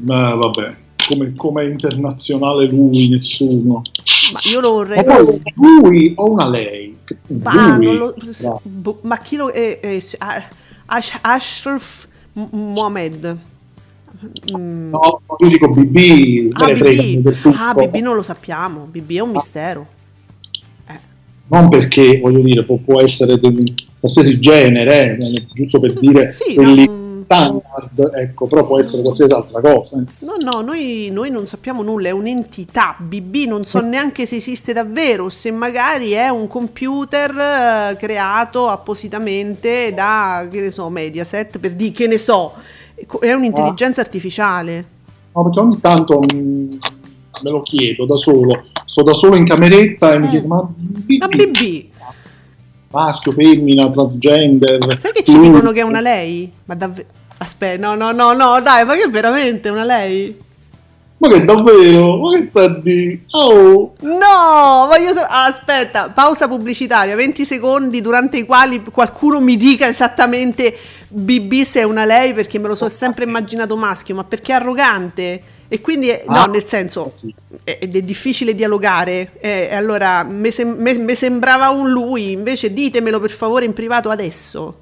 [0.05, 0.77] Ma vabbè,
[1.09, 3.83] come, come internazionale lui, nessuno.
[4.33, 5.05] Ma io lo vorrei.
[5.05, 6.97] Ma poi lui o una lei?
[7.43, 7.87] Ma, lui.
[7.87, 8.61] non lo- No.
[8.63, 9.53] boh, ma chi lo.
[9.53, 10.03] eh, eh,
[10.87, 13.37] Ash- Ashraf Mohamed.
[14.57, 14.91] Mm.
[14.91, 17.37] No, io dico BB, Ah, BB.
[17.57, 18.87] Ah, BB non lo sappiamo.
[18.91, 19.87] BB è un mistero.
[21.51, 26.55] Non perché, voglio dire, può, può essere di qualsiasi genere, eh, giusto per dire Sì,
[26.55, 26.93] quelli no,
[27.31, 29.99] standard, ecco, però può essere qualsiasi altra cosa.
[29.99, 30.25] eh.
[30.25, 32.97] No, no, noi, noi non sappiamo nulla, è un'entità.
[32.99, 37.31] BB non so neanche se esiste davvero, se magari è un computer
[37.93, 42.55] eh, creato appositamente da, che ne so, Mediaset, per dire, che ne so,
[43.21, 44.87] è un'intelligenza artificiale.
[45.35, 46.71] No, perché ogni tanto mm,
[47.43, 50.31] me lo chiedo da solo, sto da solo in cameretta e mi Mm.
[50.31, 51.85] chiedo, ma BB, Ma BB,
[52.91, 55.55] maschio, femmina, transgender, sai che ci fluido?
[55.55, 56.51] dicono che è una lei?
[56.65, 57.09] Ma davvero...
[57.41, 60.37] Aspetta, no, no, no, no, dai, ma che è veramente una lei?
[61.19, 62.17] Ma che davvero?
[62.19, 63.21] Ma che sta dire?
[63.31, 63.93] Oh!
[64.01, 69.89] No, voglio sa- ah, aspetta, pausa pubblicitaria, 20 secondi durante i quali qualcuno mi dica
[69.89, 70.77] esattamente
[71.09, 74.57] BB se è una lei perché me lo so sempre immaginato maschio, ma perché è
[74.57, 77.35] arrogante e quindi è- no, Ah, nel senso sì.
[77.65, 79.33] è- è difficile dialogare.
[79.41, 80.51] E allora mi
[81.15, 84.81] sembrava un lui, invece ditemelo per favore in privato adesso.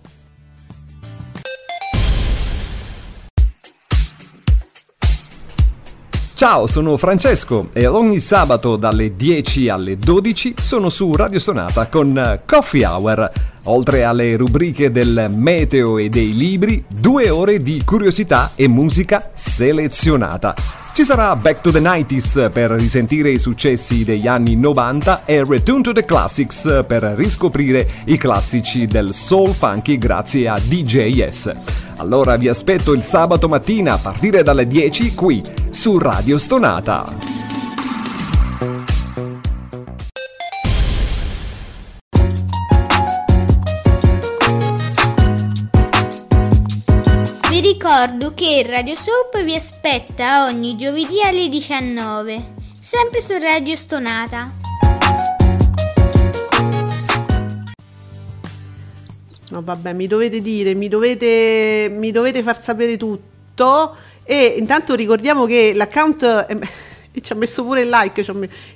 [6.36, 12.40] Ciao, sono Francesco e ogni sabato dalle 10 alle 12 sono su Radio Sonata con
[12.44, 13.30] Coffee Hour.
[13.62, 20.54] Oltre alle rubriche del meteo e dei libri, due ore di curiosità e musica selezionata.
[20.92, 25.80] Ci sarà Back to the 90s per risentire i successi degli anni 90 e Return
[25.80, 31.52] to the Classics per riscoprire i classici del soul funky grazie a DJS.
[31.96, 37.14] Allora vi aspetto il sabato mattina a partire dalle 10 qui su Radio Stonata.
[47.50, 54.50] Vi ricordo che Radio Soap vi aspetta ogni giovedì alle 19, sempre su Radio Stonata.
[59.50, 64.04] No, vabbè, mi dovete dire, mi dovete, mi dovete far sapere tutto.
[64.28, 66.46] E intanto ricordiamo che l'account.
[66.48, 66.58] eh,
[67.22, 68.24] ci ha messo pure il like.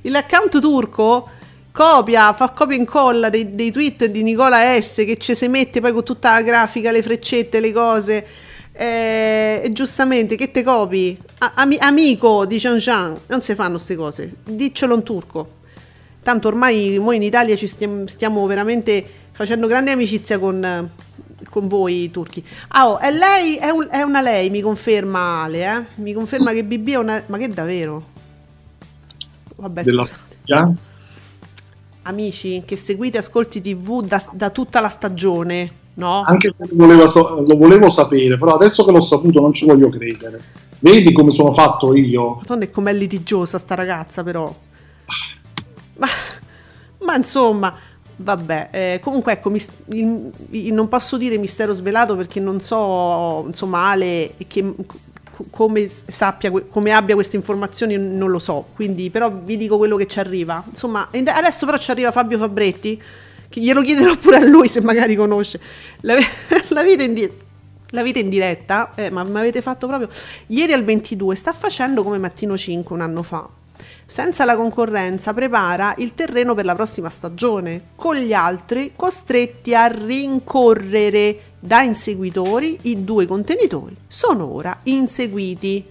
[0.02, 1.28] l'account turco
[1.72, 4.96] copia, fa copia e incolla dei, dei tweet di Nicola S.
[5.04, 8.26] che ci si mette poi con tutta la grafica, le freccette, le cose.
[8.72, 11.18] Eh, e giustamente, che te copi?
[11.38, 14.32] A- ami- amico di Jean Jean, non si fanno queste cose.
[14.44, 15.58] Diccelo in turco.
[16.22, 20.90] Tanto ormai noi in Italia ci stiamo, stiamo veramente facendo grande amicizia con,
[21.48, 22.44] con voi turchi.
[22.68, 25.84] Ah, oh, è lei, è, un- è una lei, mi conferma Ale, eh?
[25.96, 27.22] Mi conferma che BB è una...
[27.26, 28.04] Ma che davvero?
[29.56, 30.04] Vabbè, Della.
[30.04, 30.74] Turchia?
[32.02, 36.22] Amici che seguite Ascolti TV da, da tutta la stagione, no?
[36.24, 39.66] Anche se lo volevo, so- lo volevo sapere, però adesso che l'ho saputo non ci
[39.66, 40.40] voglio credere.
[40.78, 42.36] Vedi come sono fatto io?
[42.36, 44.52] Madonna, è com'è litigiosa sta ragazza, però.
[45.98, 46.06] Ma,
[47.00, 47.76] ma insomma,
[48.22, 48.68] vabbè.
[48.70, 53.90] eh, comunque, ecco, mis- il- il- non posso dire mistero svelato perché non so, insomma,
[53.90, 54.64] Ale che,
[55.30, 58.66] co- come sappia, come abbia queste informazioni, non lo so.
[58.74, 60.62] Quindi, però, vi dico quello che ci arriva.
[60.68, 63.00] Insomma, adesso però ci arriva Fabio Fabretti,
[63.48, 65.60] che glielo chiederò pure a lui se magari conosce.
[66.02, 66.14] La,
[66.68, 67.44] la vita in diretta.
[67.92, 70.08] La vita in diretta, eh, ma mi avete fatto proprio
[70.46, 73.48] ieri al 22, sta facendo come Mattino 5 un anno fa.
[74.10, 79.86] Senza la concorrenza prepara il terreno per la prossima stagione, con gli altri costretti a
[79.86, 85.86] rincorrere da inseguitori i due contenitori sono ora inseguiti.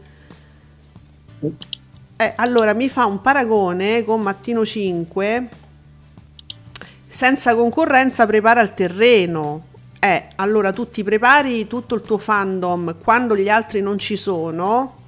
[2.18, 5.50] Eh, allora mi fa un paragone con Mattino 5
[7.08, 9.68] senza concorrenza prepara il terreno.
[9.98, 14.99] Eh, allora tu ti prepari tutto il tuo fandom quando gli altri non ci sono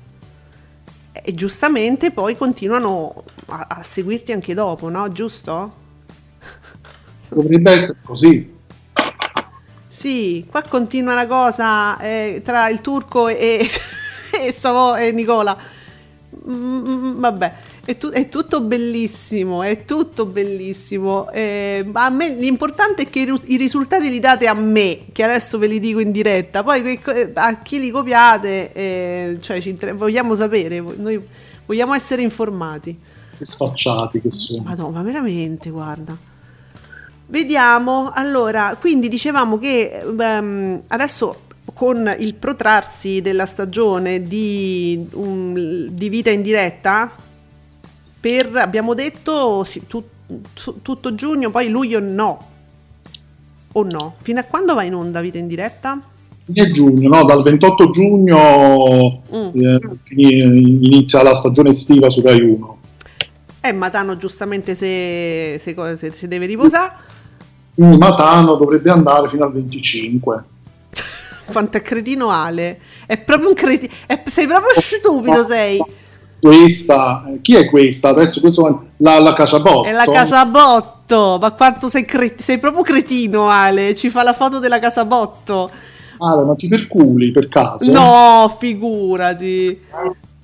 [1.11, 5.11] e giustamente poi continuano a, a seguirti anche dopo, no?
[5.11, 5.79] Giusto?
[7.29, 8.59] Dovrebbe essere così.
[9.87, 13.67] Sì, qua continua la cosa eh, tra il turco e,
[14.39, 15.57] e, Savo- e Nicola.
[16.49, 17.53] Mm, mm, vabbè,
[17.83, 21.29] è, tu- è tutto bellissimo, è tutto bellissimo.
[21.31, 25.23] Eh, ma a me l'importante è che i, i risultati li date a me, che
[25.23, 26.63] adesso ve li dico in diretta.
[26.63, 31.19] Poi co- a chi li copiate, eh, cioè ci inter- vogliamo sapere, noi
[31.65, 32.97] vogliamo essere informati.
[33.37, 34.63] Che sfacciati che sono.
[34.63, 36.15] Madonna, ma veramente, guarda.
[37.27, 46.09] Vediamo, allora, quindi dicevamo che ehm, adesso con il protrarsi della stagione di, um, di
[46.09, 47.15] vita in diretta,
[48.21, 50.03] per, abbiamo detto sì, tu-
[50.53, 52.47] tu- tutto giugno, poi luglio no,
[53.73, 54.15] o no?
[54.21, 55.99] Fino a quando va in onda vita in diretta?
[56.45, 57.23] Fine giugno, no?
[57.25, 59.49] Dal 28 giugno Mm.
[59.53, 59.79] eh,
[60.15, 62.79] inizia la stagione estiva su Rai 1.
[63.61, 66.93] Eh, Matano giustamente se, se, se- se deve riposare.
[67.73, 70.43] Quindi Matano dovrebbe andare fino al 25.
[71.45, 72.79] Quanto è cretino Ale.
[73.05, 73.91] È proprio un cretino.
[74.25, 75.79] sei proprio stupido, sei.
[76.41, 78.09] Questa, chi è questa?
[78.09, 79.87] Adesso questo la, la Casabotto.
[79.87, 81.37] È la Casabotto.
[81.39, 83.93] Ma quanto sei, cre- sei proprio cretino, Ale.
[83.93, 85.69] Ci fa la foto della Casabotto.
[86.17, 87.91] Ah, ma ti perculi per caso?
[87.91, 89.79] No, figurati.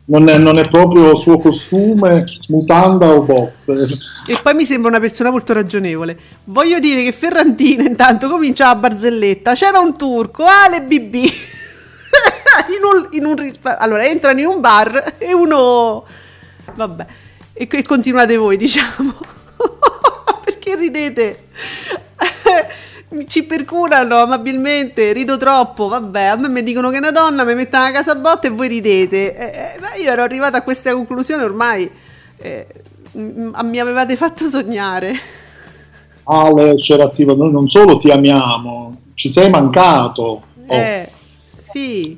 [0.05, 3.89] Non è, non è proprio suo costume, mutanda o boxer.
[4.27, 6.17] E poi mi sembra una persona molto ragionevole.
[6.45, 9.53] Voglio dire che Ferrantina intanto comincia la barzelletta.
[9.53, 11.15] C'era un turco, Ale BB.
[12.75, 16.05] in un, in un allora entrano in un bar e uno.
[16.73, 17.05] Vabbè.
[17.53, 19.13] E, e continuate voi, diciamo.
[20.43, 21.47] Perché ridete?
[23.25, 27.55] Ci percurano amabilmente, rido troppo, vabbè, a me mi dicono che è una donna, mi
[27.55, 29.35] mettono a casa botta e voi ridete.
[29.35, 31.89] Eh, eh, ma io ero arrivata a questa conclusione ormai,
[32.37, 32.67] eh,
[33.13, 35.15] mi avevate fatto sognare.
[36.23, 40.21] Ale c'era attivo, noi non solo ti amiamo, ci sei mancato.
[40.21, 41.09] Oh, Eh,
[41.45, 42.17] sì,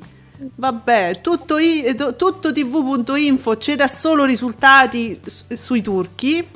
[0.54, 6.46] vabbè, tutto, i- tu- tutto tv.info c'è da solo risultati su- sui turchi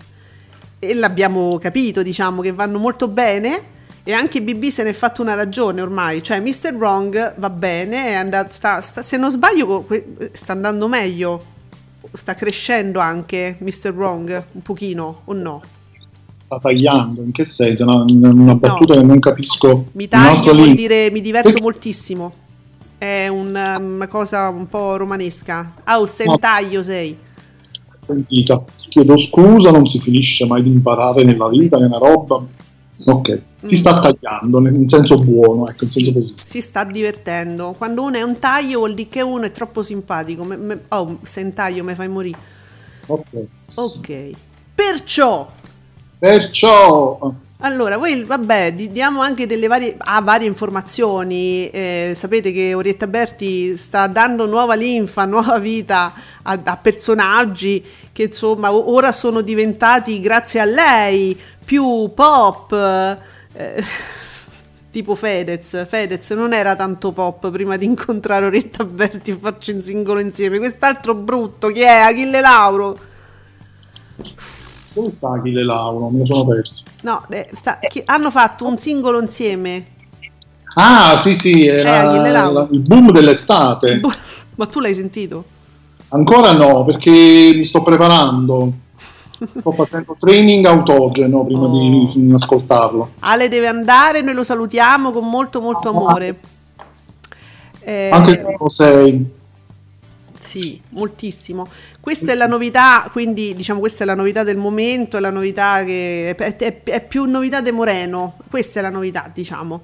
[0.78, 3.72] e l'abbiamo capito, diciamo che vanno molto bene
[4.02, 6.74] e anche BB se ne è fatto una ragione ormai, cioè Mr.
[6.74, 9.86] Wrong va bene, è andato, sta- sta- se non sbaglio
[10.32, 11.44] sta andando meglio,
[12.12, 13.92] sta crescendo anche Mr.
[13.94, 15.62] Wrong un pochino o no?
[16.36, 17.84] sta tagliando, in che senso?
[17.84, 19.86] Una, una battuta che non capisco.
[19.92, 21.60] Mi taglio vuol dire mi diverto Eh.
[21.62, 22.34] moltissimo.
[23.04, 25.74] È un, um, una cosa un po' romanesca.
[25.84, 27.14] Ah, oh, sentaglio sei.
[28.06, 32.42] Sentita, chiedo scusa, non si finisce mai di imparare nella vita, nella roba.
[33.06, 33.78] Ok, si Mm.
[33.78, 36.36] sta tagliando nel- in senso buono, ecco, Sì, senso positivo.
[36.38, 37.74] si sta divertendo.
[37.76, 40.42] Quando uno è un taglio vuol dire che uno è troppo simpatico.
[40.44, 42.38] Me- me- oh, sentaglio mi fai morire.
[43.08, 43.26] Ok.
[43.74, 44.30] Ok.
[44.74, 45.50] Perciò,
[46.18, 47.34] Perciò,
[47.64, 51.70] allora, voi vabbè, di- diamo anche delle varie, ah, varie informazioni.
[51.70, 56.12] Eh, sapete che Orietta Berti sta dando nuova linfa, nuova vita
[56.42, 62.72] a, a personaggi che insomma ora sono diventati, grazie a lei, più pop.
[63.54, 63.84] eh,
[64.90, 65.86] tipo Fedez.
[65.88, 70.58] Fedez non era tanto pop prima di incontrare Orietta Berti e farci un singolo insieme.
[70.58, 72.00] Quest'altro brutto, chi è?
[72.00, 72.98] Achille Lauro.
[74.94, 76.08] Dove sta Achille Lauro?
[76.08, 76.82] Me lo sono perso.
[77.02, 79.86] No, eh, sta- chi- hanno fatto un singolo insieme.
[80.76, 82.52] Ah, sì, sì, Eh, era Lauro.
[82.60, 83.98] la- il boom dell'estate.
[84.00, 84.10] Boh,
[84.56, 85.44] Ma tu l'hai sentito?
[86.08, 87.10] Ancora no, perché
[87.54, 88.72] mi sto preparando.
[89.58, 91.68] Sto facendo training autogeno prima Oh.
[91.68, 93.10] di ascoltarlo.
[93.18, 96.38] Ale deve andare, noi lo salutiamo con molto molto amore.
[97.80, 99.26] Eh, Anche se lo sei.
[100.54, 101.66] Sì, moltissimo.
[101.98, 105.82] Questa è la novità, quindi diciamo questa è la novità del momento, è la novità
[105.82, 109.82] che è, è- è più novità de Moreno, questa è la novità, diciamo.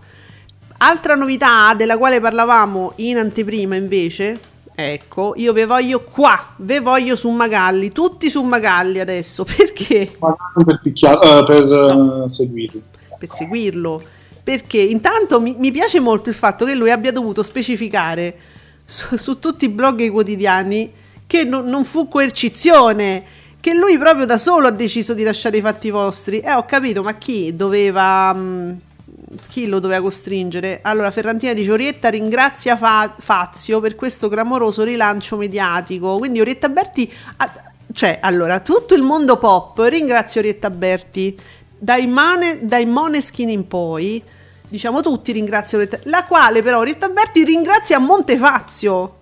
[0.79, 4.39] Altra novità della quale parlavamo in anteprima invece,
[4.73, 10.23] ecco, io ve voglio qua, ve voglio su Magalli, tutti su Magalli adesso, perché?
[10.65, 11.65] Per, picchiar- eh, per
[12.27, 12.83] eh, seguirlo.
[13.19, 14.03] per seguirlo.
[14.45, 18.59] Perché intanto mi, mi piace molto il fatto che lui abbia dovuto specificare
[18.91, 20.93] su, su tutti i blog e i quotidiani
[21.27, 23.25] che non, non fu coercizione,
[23.61, 26.41] che lui proprio da solo ha deciso di lasciare i fatti vostri.
[26.41, 28.33] E ho capito, ma chi doveva...
[28.33, 28.81] mh,
[29.49, 30.81] chi lo doveva costringere?
[30.83, 36.19] Allora, Ferrantina dice: Orietta ringrazia Fa- Fazio per questo clamoroso rilancio mediatico.
[36.19, 41.39] Quindi, Orietta Berti, ha- cioè, allora, tutto il mondo pop ringrazia Orietta Berti
[41.79, 44.21] dai, Mane, dai Moneskin in poi,
[44.71, 49.19] diciamo tutti ringraziano Orietta- la quale però Orietta Berti ringrazia Montefazio.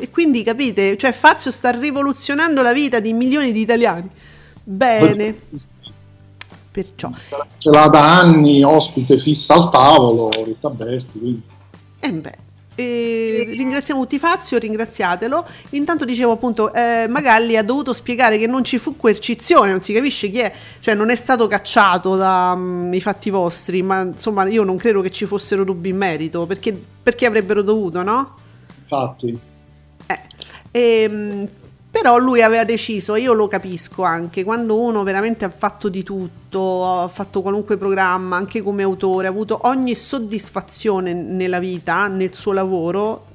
[0.00, 4.08] E quindi capite, cioè Fazio sta rivoluzionando la vita di milioni di italiani.
[4.62, 5.34] Bene,
[6.70, 7.10] perciò.
[7.58, 11.42] Ce l'ha da anni ospite fissa al tavolo, Rita Berti, quindi
[12.00, 12.36] Eh beh,
[12.78, 15.44] eh, ringraziamo tutti Fazio, ringraziatelo.
[15.70, 19.92] Intanto dicevo appunto, eh, Magalli ha dovuto spiegare che non ci fu coercizione, non si
[19.92, 24.76] capisce chi è, cioè non è stato cacciato dai fatti vostri, ma insomma io non
[24.76, 28.36] credo che ci fossero dubbi in merito, perché, perché avrebbero dovuto, no?
[28.80, 29.36] infatti
[30.06, 30.20] Eh,
[30.70, 31.48] ehm,
[31.90, 37.02] però lui aveva deciso, io lo capisco anche, quando uno veramente ha fatto di tutto,
[37.02, 42.52] ha fatto qualunque programma, anche come autore, ha avuto ogni soddisfazione nella vita, nel suo
[42.52, 43.26] lavoro,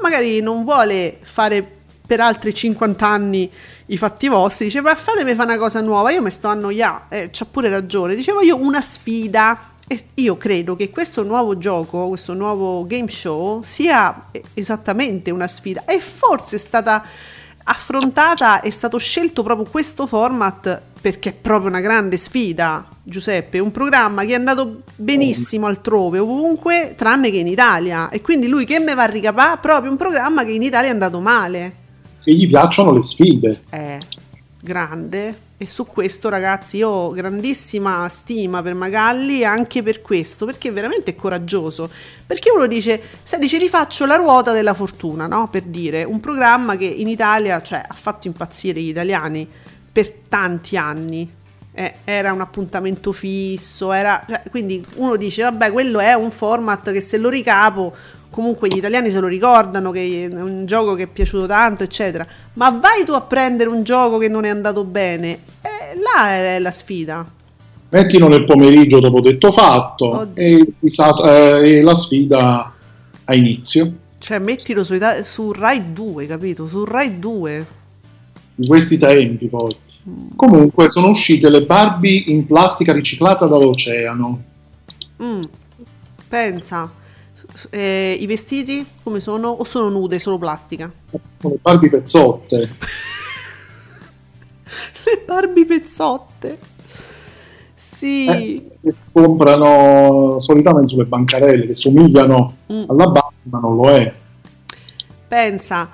[0.00, 3.50] magari non vuole fare per altri 50 anni
[3.86, 7.30] i fatti vostri, dice ma fatemi fare una cosa nuova, io mi sto annoiando, eh,
[7.30, 12.34] c'ha pure ragione, dicevo io una sfida e io credo che questo nuovo gioco, questo
[12.34, 15.84] nuovo game show sia esattamente una sfida.
[15.84, 17.04] E forse è stata
[17.64, 23.72] affrontata, è stato scelto proprio questo format perché è proprio una grande sfida, Giuseppe, un
[23.72, 28.78] programma che è andato benissimo altrove, ovunque, tranne che in Italia e quindi lui che
[28.78, 31.74] me va a ricapare proprio un programma che in Italia è andato male.
[32.22, 33.62] che gli piacciono le sfide.
[33.68, 33.98] È
[34.60, 40.72] grande e su questo ragazzi io ho grandissima stima per Magalli anche per questo perché
[40.72, 41.88] veramente è coraggioso.
[42.26, 45.48] Perché uno dice sai dice rifaccio la ruota della fortuna no?
[45.48, 49.48] Per dire un programma che in Italia cioè ha fatto impazzire gli italiani
[49.92, 51.40] per tanti anni.
[51.74, 56.92] Eh, era un appuntamento fisso era cioè, quindi uno dice vabbè quello è un format
[56.92, 57.94] che se lo ricapo
[58.32, 62.26] comunque gli italiani se lo ricordano che è un gioco che è piaciuto tanto, eccetera.
[62.54, 66.58] Ma vai tu a prendere un gioco che non è andato bene, eh, là è
[66.58, 67.24] la sfida.
[67.90, 72.72] Mettino nel pomeriggio dopo detto fatto e, eh, e la sfida
[73.24, 73.92] a inizio.
[74.16, 76.66] Cioè, mettilo su, su Rai 2, capito?
[76.66, 77.66] Su Rai 2.
[78.54, 79.76] in questi tempi poi.
[80.34, 84.42] Comunque sono uscite le Barbie in plastica riciclata dall'oceano.
[85.22, 85.42] Mm,
[86.28, 87.00] pensa.
[87.70, 89.48] Eh, I vestiti come sono?
[89.48, 90.90] O sono nude, solo plastica?
[91.10, 92.70] Sono le Barbie pezzotte.
[95.04, 96.58] Le Barbie pezzotte.
[97.74, 98.26] Sì.
[98.26, 102.84] eh, che comprano solitamente sulle bancarelle che somigliano Mm.
[102.88, 104.12] alla Barbie ma non lo è.
[105.28, 105.90] Pensa,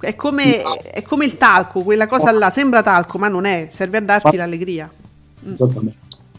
[0.00, 3.98] è come, è come il talco, quella cosa là, sembra talco, ma non è, serve
[3.98, 4.90] a darti l'allegria.
[5.48, 5.96] Esattamente.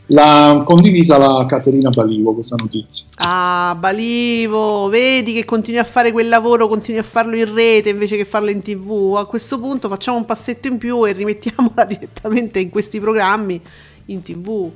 [0.07, 3.07] L'ha condivisa la Caterina Balivo questa notizia.
[3.15, 8.15] Ah, Balivo, vedi che continui a fare quel lavoro, continui a farlo in rete invece
[8.15, 9.15] che farlo in tv.
[9.17, 13.59] A questo punto facciamo un passetto in più e rimettiamola direttamente in questi programmi
[14.05, 14.71] in tv.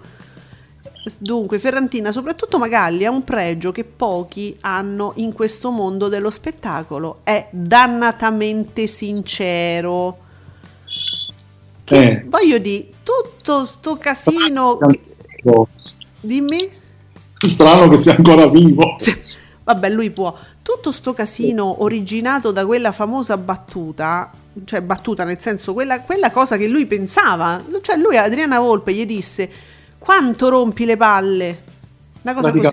[1.20, 7.20] Dunque, Ferrantina, soprattutto Magalli, ha un pregio che pochi hanno in questo mondo dello spettacolo.
[7.24, 10.28] È dannatamente sincero.
[11.92, 12.24] Eh.
[12.28, 14.78] voglio dire, tutto sto casino.
[14.78, 15.09] che-
[16.22, 16.70] Dimmi?
[17.38, 18.96] Strano che sia ancora vivo.
[18.98, 19.16] Sì,
[19.70, 20.36] Vabbè, lui può.
[20.64, 24.32] Tutto sto casino originato da quella famosa battuta,
[24.66, 28.94] cioè battuta nel senso quella, quella cosa che lui pensava, cioè lui a Adriana Volpe
[28.94, 29.48] gli disse
[30.00, 31.64] quanto rompi le palle.
[32.24, 32.70] Una cosa così.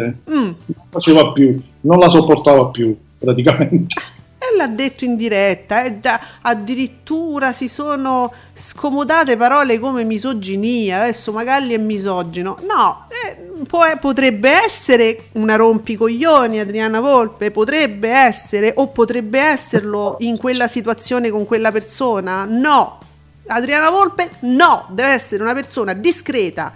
[0.00, 0.12] Mm.
[0.28, 0.56] Non
[0.88, 3.94] faceva più, non la sopportava più, praticamente.
[4.56, 11.74] L'ha detto in diretta, eh, già, addirittura si sono scomodate parole come misoginia, adesso Magalli
[11.74, 12.58] è misogino.
[12.66, 20.36] No, eh, può- potrebbe essere una rompicoglioni Adriana Volpe, potrebbe essere o potrebbe esserlo in
[20.36, 22.44] quella situazione con quella persona.
[22.44, 22.98] No,
[23.46, 26.72] Adriana Volpe no, deve essere una persona discreta,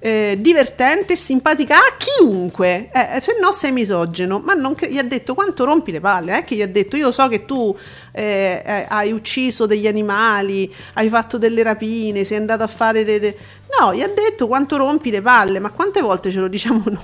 [0.00, 4.38] eh, divertente e simpatica a chiunque, eh, se no sei misogeno.
[4.38, 6.96] Ma non cre- gli ha detto quanto rompi le palle, eh, che gli ha detto
[6.96, 7.76] io so che tu
[8.12, 13.36] eh, eh, hai ucciso degli animali, hai fatto delle rapine, sei andato a fare delle...
[13.78, 16.84] No, gli ha detto quanto rompi le palle, ma quante volte ce lo diciamo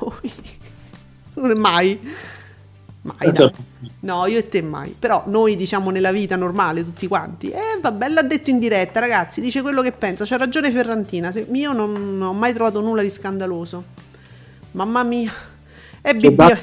[1.35, 1.55] noi?
[1.55, 2.01] Mai.
[3.05, 3.17] Mai.
[3.29, 3.63] Eh, certo.
[4.01, 4.95] No, io e te mai.
[4.99, 7.51] Però noi diciamo nella vita normale tutti quanti.
[7.51, 10.25] E vabbè, l'ha detto in diretta, ragazzi, dice quello che pensa.
[10.25, 11.31] C'ha ragione Ferrantina.
[11.31, 13.85] Se- io non, non ho mai trovato nulla di scandaloso.
[14.73, 15.31] Mamma mia.
[16.01, 16.63] E dice,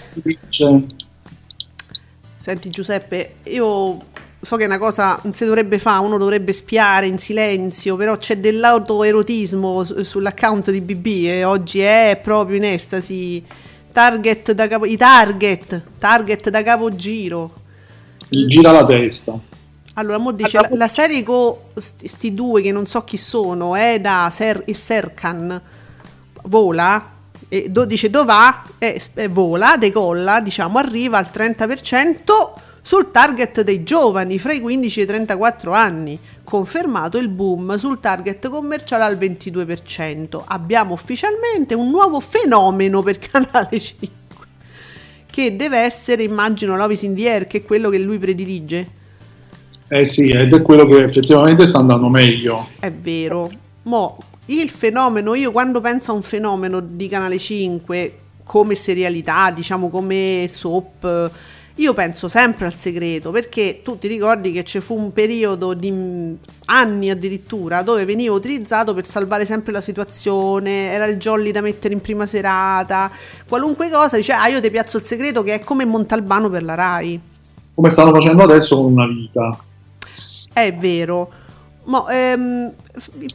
[2.40, 4.00] Senti Giuseppe, io
[4.42, 8.18] so che è una cosa non si dovrebbe fare, uno dovrebbe spiare in silenzio, però
[8.18, 13.44] c'è dell'autoerotismo su- sull'account di BB e oggi è proprio in estasi.
[13.92, 17.54] Target da capo, i target, target da capogiro.
[18.30, 19.38] gli gira la testa.
[19.96, 23.76] Allora, mo dice la, la serie con sti, sti due che non so chi sono,
[23.76, 25.62] Eda Ser- e Serkan,
[26.44, 27.10] vola,
[27.50, 33.62] e do- dice dove va, e, e vola, decolla, diciamo, arriva al 30% sul target
[33.62, 36.18] dei giovani fra i 15 e i 34 anni.
[36.52, 40.44] Confermato il boom sul target commerciale al 22%.
[40.48, 44.10] Abbiamo ufficialmente un nuovo fenomeno per Canale 5
[45.32, 48.86] che deve essere, immagino, Lovis in the Air, che è quello che lui predilige.
[49.88, 52.66] Eh sì, ed è quello che effettivamente sta andando meglio.
[52.82, 53.50] È vero.
[53.84, 59.90] Mo, il fenomeno, io quando penso a un fenomeno di Canale 5 come serialità, diciamo
[59.90, 61.32] come soap,
[61.76, 66.38] io penso sempre al segreto, perché tu ti ricordi che ci fu un periodo di
[66.66, 71.94] anni addirittura dove veniva utilizzato per salvare sempre la situazione, era il jolly da mettere
[71.94, 73.10] in prima serata,
[73.48, 76.76] qualunque cosa, dice ah io ti piazzo il segreto che è come Montalbano per la
[76.76, 77.20] Rai.
[77.74, 79.58] Come stanno facendo adesso con una vita.
[80.54, 81.32] È vero.
[81.84, 82.74] Ma ehm,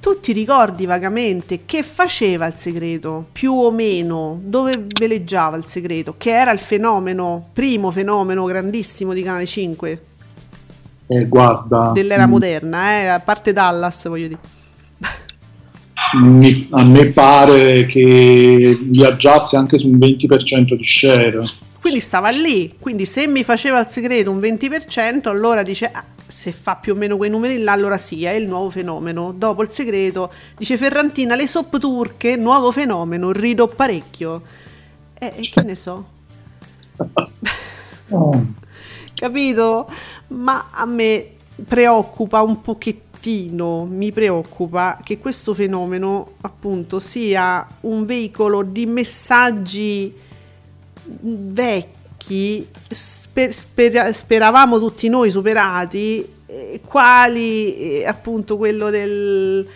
[0.00, 6.14] tu ti ricordi vagamente che faceva il segreto, più o meno, dove veleggiava il segreto,
[6.16, 10.02] che era il fenomeno, primo fenomeno grandissimo di Canale 5
[11.08, 14.40] Eh, guarda, dell'era mm, moderna, eh, a parte Dallas, voglio dire.
[16.20, 21.40] mi- a me pare che viaggiasse anche su un 20% di share.
[21.86, 26.50] Quindi stava lì, quindi se mi faceva il segreto un 20%, allora dice, ah, se
[26.50, 29.30] fa più o meno quei numeri là, allora sì, è il nuovo fenomeno.
[29.30, 34.42] Dopo il segreto, dice Ferrantina, le soap turche, nuovo fenomeno, rido parecchio.
[35.16, 36.08] Eh, e che ne so,
[38.08, 38.46] Oh,
[39.14, 39.88] capito?
[40.30, 41.34] Ma a me
[41.64, 50.24] preoccupa un pochettino, mi preoccupa che questo fenomeno appunto sia un veicolo di messaggi
[51.20, 59.66] vecchi, sper- spera- speravamo tutti noi superati, eh, quali eh, appunto quello del,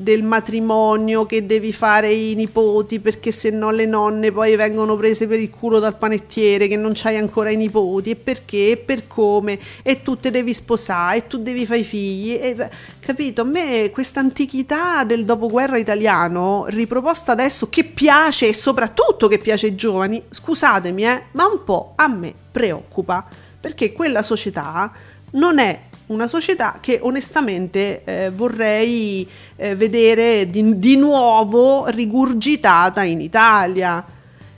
[0.00, 5.26] del matrimonio che devi fare i nipoti perché se no le nonne poi vengono prese
[5.26, 9.06] per il culo dal panettiere che non c'hai ancora i nipoti e perché e per
[9.06, 13.42] come e tu te devi sposare e tu devi fare i figli e, capito?
[13.42, 19.66] A me questa antichità del dopoguerra italiano riproposta adesso che piace e soprattutto che piace
[19.66, 23.22] ai giovani scusatemi eh ma un po' a me preoccupa
[23.60, 24.90] perché quella società
[25.32, 33.20] non è una società che onestamente eh, vorrei eh, vedere di, di nuovo rigurgitata in
[33.20, 34.04] Italia.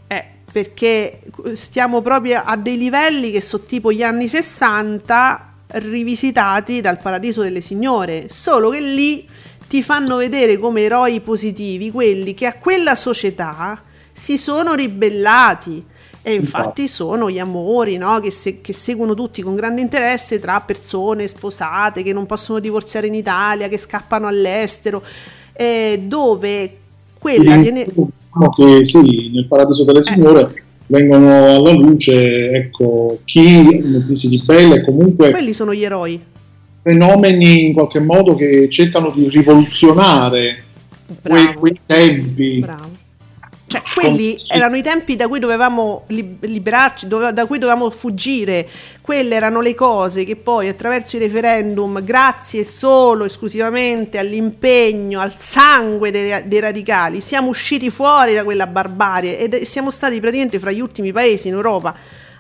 [0.07, 1.21] Eh, perché
[1.55, 7.61] stiamo proprio a dei livelli che sono tipo gli anni 60 rivisitati dal Paradiso delle
[7.61, 9.29] Signore, solo che lì
[9.69, 13.83] ti fanno vedere come eroi positivi quelli che a quella società
[14.13, 15.85] si sono ribellati.
[16.25, 18.21] E infatti sono gli amori no?
[18.21, 23.09] che, se- che seguono tutti con grande interesse tra persone sposate che non possono divorziare
[23.09, 25.03] in Italia, che scappano all'estero,
[25.53, 26.77] eh, dove
[27.19, 27.85] quella viene...
[27.87, 34.43] Diciamo che sì, nel paradiso delle signore vengono alla luce ecco, chi nel crisi di
[34.45, 36.23] bella e comunque Quelli sono gli eroi.
[36.81, 40.65] fenomeni in qualche modo che cercano di rivoluzionare
[41.21, 42.61] quei, quei tempi.
[42.61, 43.02] Bravo.
[43.95, 44.45] Quelli Sì.
[44.49, 48.67] erano i tempi da cui dovevamo li- liberarci, dove- da cui dovevamo fuggire.
[49.01, 56.11] Quelle erano le cose che poi attraverso i referendum, grazie solo esclusivamente all'impegno, al sangue
[56.11, 60.81] dei, dei radicali, siamo usciti fuori da quella barbarie ed siamo stati praticamente fra gli
[60.81, 61.95] ultimi paesi in Europa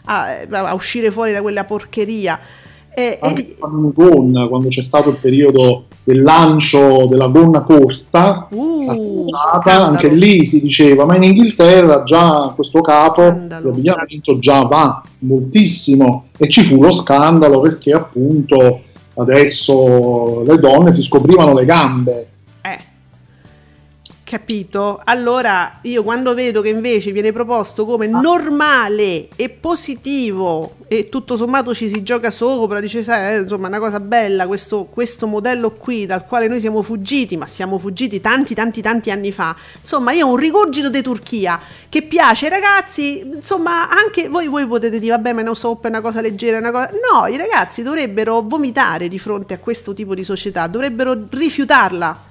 [0.04, 2.38] a, a uscire fuori da quella porcheria.
[2.94, 9.26] E- Anche e- gonna, quando c'è stato il periodo del lancio della gonna corta, Uh,
[9.64, 16.26] anche lì si diceva, ma in Inghilterra già questo capo l'abbigliamento già va moltissimo.
[16.36, 18.80] E ci fu lo scandalo perché appunto
[19.14, 22.28] adesso le donne si scoprivano le gambe.
[24.32, 24.98] Capito?
[25.04, 31.74] Allora io quando vedo che invece viene proposto come normale e positivo e tutto sommato
[31.74, 36.06] ci si gioca sopra, dice sai, eh, insomma una cosa bella questo, questo modello qui
[36.06, 39.54] dal quale noi siamo fuggiti, ma siamo fuggiti tanti tanti tanti anni fa.
[39.78, 41.60] Insomma io ho un rigurgito di Turchia
[41.90, 45.84] che piace ai ragazzi, insomma anche voi, voi potete dire vabbè ma è una soap,
[45.84, 46.88] è una cosa leggera, una cosa...
[46.92, 52.30] No, i ragazzi dovrebbero vomitare di fronte a questo tipo di società, dovrebbero rifiutarla.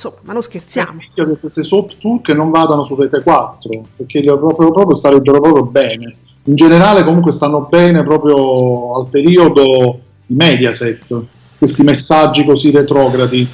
[0.00, 0.92] Insomma, ma non scherziamo.
[0.98, 5.64] Meglio che queste soap turche non vadano su Rete 4 perché proprio, proprio starebbero proprio
[5.64, 6.16] bene.
[6.44, 11.22] In generale comunque stanno bene proprio al periodo di Mediaset,
[11.58, 13.46] questi messaggi così retrogradi.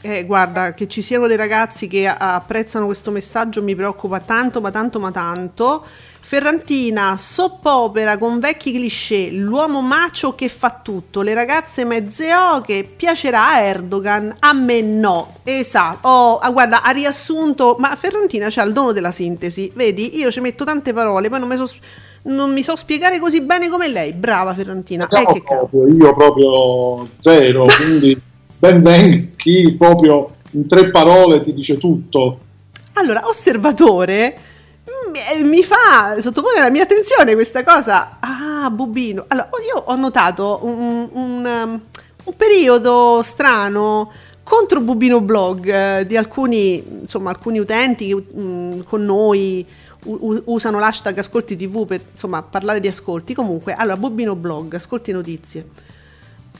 [0.00, 4.70] Eh, guarda, che ci siano dei ragazzi che apprezzano questo messaggio mi preoccupa tanto, ma
[4.70, 5.84] tanto, ma tanto.
[6.32, 12.84] Ferrantina, soap opera con vecchi cliché, l'uomo macio che fa tutto, le ragazze mezze oche,
[12.84, 15.40] piacerà a Erdogan, a me no.
[15.42, 16.08] Esatto.
[16.08, 19.70] Oh, ah, guarda, ha riassunto, ma Ferrantina c'ha il dono della sintesi.
[19.74, 21.68] Vedi, io ci metto tante parole, poi non mi so
[22.22, 24.14] non mi so spiegare così bene come lei.
[24.14, 25.06] Brava Ferrantina.
[25.08, 25.68] Eh, No, che cavolo.
[25.68, 28.18] proprio, io proprio zero, quindi
[28.58, 32.38] ben venga chi proprio in tre parole ti dice tutto.
[32.94, 34.51] Allora, osservatore
[34.84, 38.18] mi, mi fa sottopone la mia attenzione questa cosa.
[38.20, 39.24] Ah, Bubino.
[39.28, 41.80] Allora, io ho notato un, un, um,
[42.24, 44.12] un periodo strano
[44.42, 49.64] contro Bubino Blog eh, di alcuni, insomma, alcuni utenti che mm, con noi
[50.04, 53.34] u- usano l'hashtag ascolti tv per insomma parlare di ascolti.
[53.34, 55.90] Comunque, allora, Bubino Blog, ascolti notizie.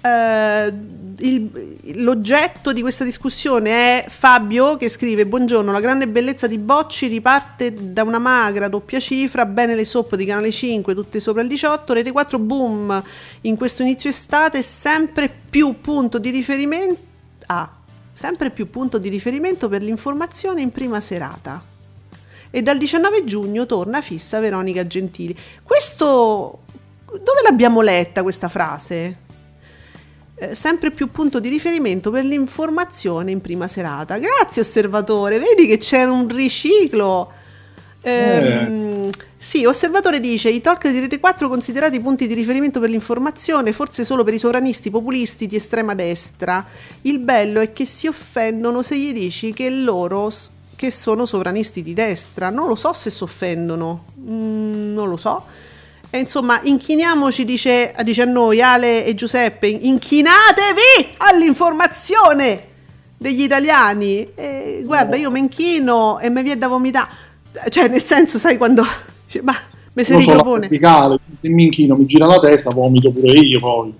[0.04, 0.72] Eh,
[1.18, 7.06] il- l'oggetto di questa discussione è Fabio che scrive buongiorno la grande bellezza di Bocci
[7.06, 11.48] riparte da una magra doppia cifra bene le soap di canale 5 tutte sopra il
[11.48, 13.02] 18 rete 4 boom
[13.42, 17.00] in questo inizio estate sempre più punto di riferimento
[17.46, 17.70] ah,
[18.12, 21.62] sempre più punto di riferimento per l'informazione in prima serata
[22.50, 26.62] e dal 19 giugno torna fissa Veronica Gentili questo
[27.06, 29.18] dove l'abbiamo letta questa frase?
[30.42, 34.18] Eh, sempre più punto di riferimento per l'informazione in prima serata.
[34.18, 37.30] Grazie osservatore, vedi che c'è un riciclo.
[38.00, 43.72] Ehm, Sì, osservatore dice i talk di Rete 4 considerati punti di riferimento per l'informazione,
[43.72, 46.64] forse solo per i sovranisti populisti di estrema destra.
[47.02, 50.30] Il bello è che si offendono se gli dici che loro
[50.74, 52.50] che sono sovranisti di destra.
[52.50, 55.44] Non lo so se si offendono, Mm, non lo so.
[56.14, 62.66] E insomma, inchiniamoci, dice, dice a noi Ale e Giuseppe, inchinatevi all'informazione
[63.16, 64.28] degli italiani.
[64.34, 67.08] E guarda, io mi inchino e mi viene da vomitare.
[67.70, 68.84] Cioè, nel senso, sai quando...
[69.32, 69.56] Cioè, ma
[69.94, 70.68] mi si ripropone.
[71.32, 73.94] se mi inchino, mi gira la testa, vomito pure io poi.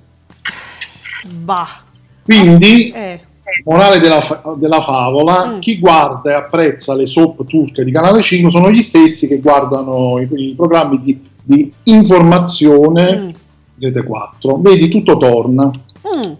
[1.24, 1.80] Bah.
[2.24, 3.20] Quindi, Eh,
[3.64, 5.58] morale della, fa- della favola, Mm.
[5.60, 10.18] chi guarda e apprezza le soap turche di Canale 5 sono gli stessi che guardano
[10.20, 13.30] i, i programmi di, di informazione Mm.
[13.78, 14.58] Rete 4.
[14.60, 15.64] Vedi, tutto torna.
[15.66, 16.32] Mm.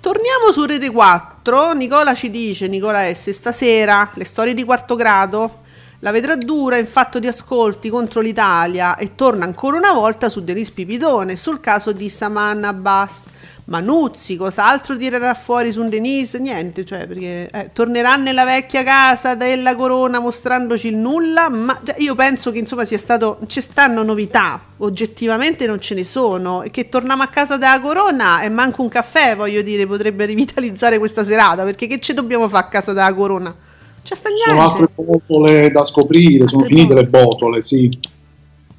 [0.00, 1.72] Torniamo su Rete 4.
[1.72, 5.66] Nicola ci dice, Nicola S, stasera le storie di quarto grado.
[6.00, 10.44] La vedrà dura in fatto di ascolti contro l'Italia e torna ancora una volta su
[10.44, 13.28] Denis Pipitone, sul caso di Saman Abbas.
[13.68, 16.34] Manuzzi, cos'altro tirerà fuori su Denis?
[16.36, 21.96] Niente, cioè, perché eh, tornerà nella vecchia casa della corona mostrandoci il nulla, ma cioè,
[21.98, 26.70] io penso che insomma sia stato, ci stanno novità, oggettivamente non ce ne sono, e
[26.70, 31.22] che torniamo a casa della corona e manco un caffè, voglio dire, potrebbe rivitalizzare questa
[31.22, 33.54] serata, perché che ci dobbiamo fare a casa della corona?
[34.02, 35.22] C'è sta Ci sono altre niente.
[35.26, 37.90] botole da scoprire, sono Altre finite le botole, sì.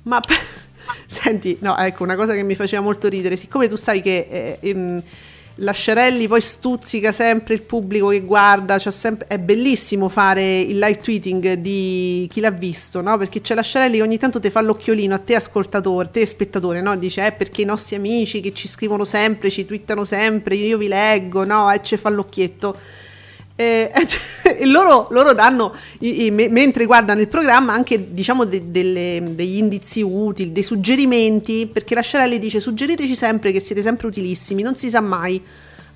[0.01, 0.19] Ma
[1.05, 4.57] senti, no, ecco, una cosa che mi faceva molto ridere, siccome tu sai che eh,
[4.61, 5.03] ehm,
[5.61, 10.99] Lasciarelli poi stuzzica sempre il pubblico che guarda, c'ha sempre- è bellissimo fare il live
[10.99, 13.17] tweeting di chi l'ha visto, no?
[13.17, 16.81] Perché c'è Lasciarelli che ogni tanto ti fa l'occhiolino a te ascoltatore, a te spettatore,
[16.81, 16.95] no?
[16.95, 20.87] Dice, eh, perché i nostri amici che ci scrivono sempre, ci twittano sempre, io vi
[20.87, 21.69] leggo, no?
[21.71, 22.77] E ci fa l'occhietto.
[23.59, 23.91] Eh,
[24.57, 29.21] e loro, loro danno, i- i- me- mentre guardano il programma, anche diciamo de- delle-
[29.35, 34.77] degli indizi utili, dei suggerimenti, perché Lasciarelli dice suggeriteci sempre che siete sempre utilissimi, non
[34.77, 35.43] si sa mai.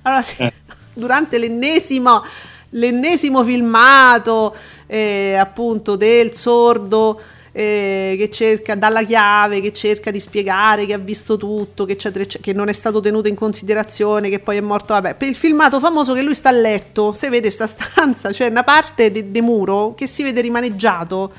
[0.02, 0.52] Allora, se- Eh.
[0.92, 2.22] durante l'ennesimo,
[2.70, 4.54] l'ennesimo filmato
[4.86, 7.18] eh, appunto del sordo
[7.56, 12.10] eh, che cerca dalla chiave, che cerca di spiegare che ha visto tutto, che, c'è
[12.10, 14.92] tre- che non è stato tenuto in considerazione, che poi è morto.
[14.92, 18.48] Vabbè, per il filmato famoso che lui sta a letto, si vede sta stanza, cioè
[18.48, 21.32] una parte del de muro che si vede rimaneggiato.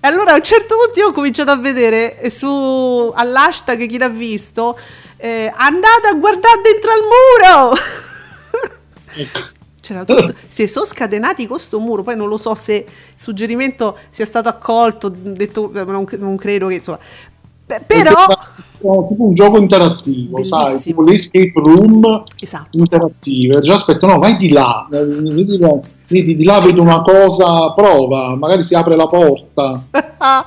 [0.00, 4.08] E allora a un certo punto io ho cominciato a vedere su all'hashtag chi l'ha
[4.08, 4.78] visto,
[5.18, 7.78] eh, andate a guardare dentro al muro.
[9.86, 12.84] C'era tutto, si sono scatenati con sto muro, poi non lo so se il
[13.14, 16.98] suggerimento sia stato accolto, detto, eh, non, non credo che insomma...
[17.66, 18.14] Beh, però...
[18.78, 20.80] Tipo un gioco interattivo, sai, Bellissimo.
[20.82, 22.78] tipo l'escape room Esatto.
[22.78, 23.60] interattive.
[23.60, 25.78] Già aspetta, no, vai di là, eh, vedi, là,
[26.08, 27.12] vedi di là, Sì, vedo una esatto.
[27.12, 29.82] cosa, prova, magari si apre la porta.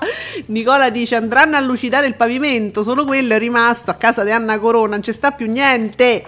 [0.48, 4.60] Nicola dice andranno a lucidare il pavimento, solo quello è rimasto a casa di Anna
[4.60, 6.24] Corona, non ci sta più niente.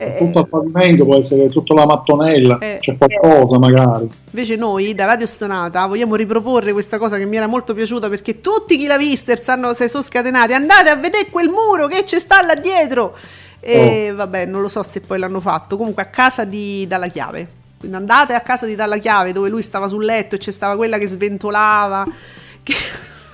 [0.00, 2.78] Eh, Sotto al pavimento può essere sotto la mattonella, Eh.
[2.80, 4.08] c'è qualcosa magari.
[4.30, 8.40] Invece noi da Radio Stonata vogliamo riproporre questa cosa che mi era molto piaciuta perché
[8.40, 10.52] tutti chi l'ha vista sanno se sono scatenati.
[10.52, 13.16] Andate a vedere quel muro che ci sta là dietro.
[13.60, 15.76] E vabbè, non lo so se poi l'hanno fatto.
[15.76, 17.48] Comunque a casa di Dalla Chiave.
[17.78, 20.76] Quindi andate a casa di Dalla Chiave dove lui stava sul letto e c'è stava
[20.76, 22.06] quella che sventolava.
[22.62, 22.74] Che...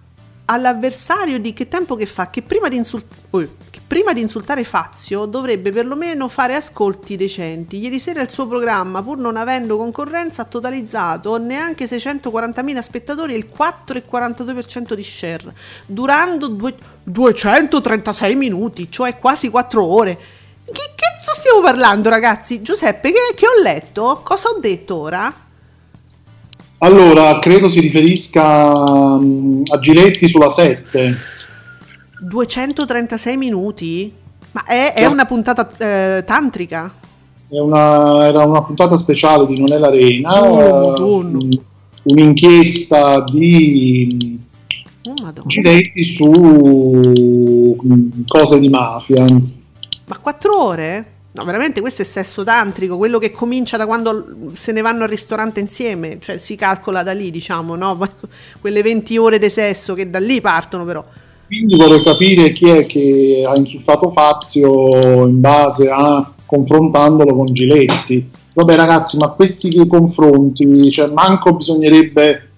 [0.52, 3.40] all'avversario di che tempo che fa, che prima di, insult- oh,
[3.70, 7.78] che prima di insultare Fazio dovrebbe perlomeno fare ascolti decenti.
[7.78, 13.38] Ieri sera il suo programma, pur non avendo concorrenza, ha totalizzato neanche 640.000 spettatori e
[13.38, 15.54] il 4,42% di share,
[15.86, 20.18] durando due- 236 minuti, cioè quasi 4 ore.
[20.64, 22.62] Che cazzo stiamo parlando, ragazzi?
[22.62, 24.20] Giuseppe, che, che ho letto?
[24.22, 25.41] Cosa ho detto ora?
[26.84, 28.72] Allora, credo si riferisca
[29.20, 31.14] mm, a Giletti sulla 7.
[32.20, 34.12] 236 minuti?
[34.50, 36.92] Ma è, è una puntata eh, tantrica?
[37.50, 41.38] Una- era una puntata speciale di Non è l'Arena, Oh, mm,
[42.04, 44.40] un'inchiesta di
[45.04, 45.32] Oh.
[45.46, 46.30] Giletti su
[47.84, 49.24] mm, cose di mafia.
[49.24, 51.11] Ma 4 ore?
[51.34, 55.08] No, veramente questo è sesso tantrico, quello che comincia da quando se ne vanno al
[55.08, 57.98] ristorante insieme, cioè si calcola da lì, diciamo, no?
[58.60, 61.02] Quelle 20 ore di sesso che da lì partono però.
[61.46, 68.30] Quindi vorrei capire chi è che ha insultato Fazio in base a confrontandolo con Giletti.
[68.52, 72.50] Vabbè ragazzi, ma questi confronti, cioè manco bisognerebbe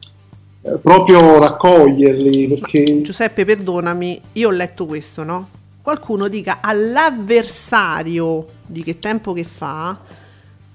[0.62, 5.48] eh, proprio raccoglierli perché Giuseppe, perdonami, io ho letto questo, no?
[5.84, 9.98] Qualcuno dica all'avversario di che tempo che fa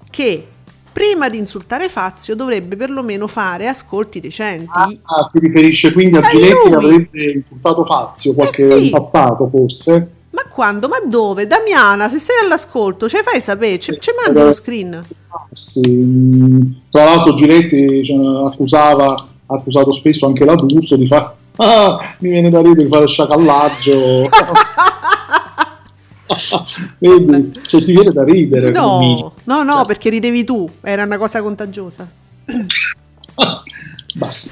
[0.08, 0.46] che
[0.92, 4.70] prima di insultare Fazio dovrebbe perlomeno fare ascolti decenti.
[4.72, 8.90] ah, si riferisce quindi a Giletti che avrebbe insultato Fazio qualche Eh sì.
[8.90, 10.10] passato forse.
[10.30, 10.86] Ma quando?
[10.86, 11.48] Ma dove?
[11.48, 15.04] Damiana, se sei all'ascolto, ce fai sapere, ce, ce mandi lo screen.
[15.50, 21.34] Sì, mm, Tra l'altro Giletti cioè, accusava, ha accusato spesso anche la D'Urso di fare
[21.56, 24.28] ah, mi viene da ridere di fare sciacallaggio.
[26.98, 28.70] Vedi, cioè, ti viene da ridere.
[28.70, 29.86] No, no, no, Cioè.
[29.86, 32.06] perché ridevi tu, era una cosa contagiosa.
[34.14, 34.50] Basta.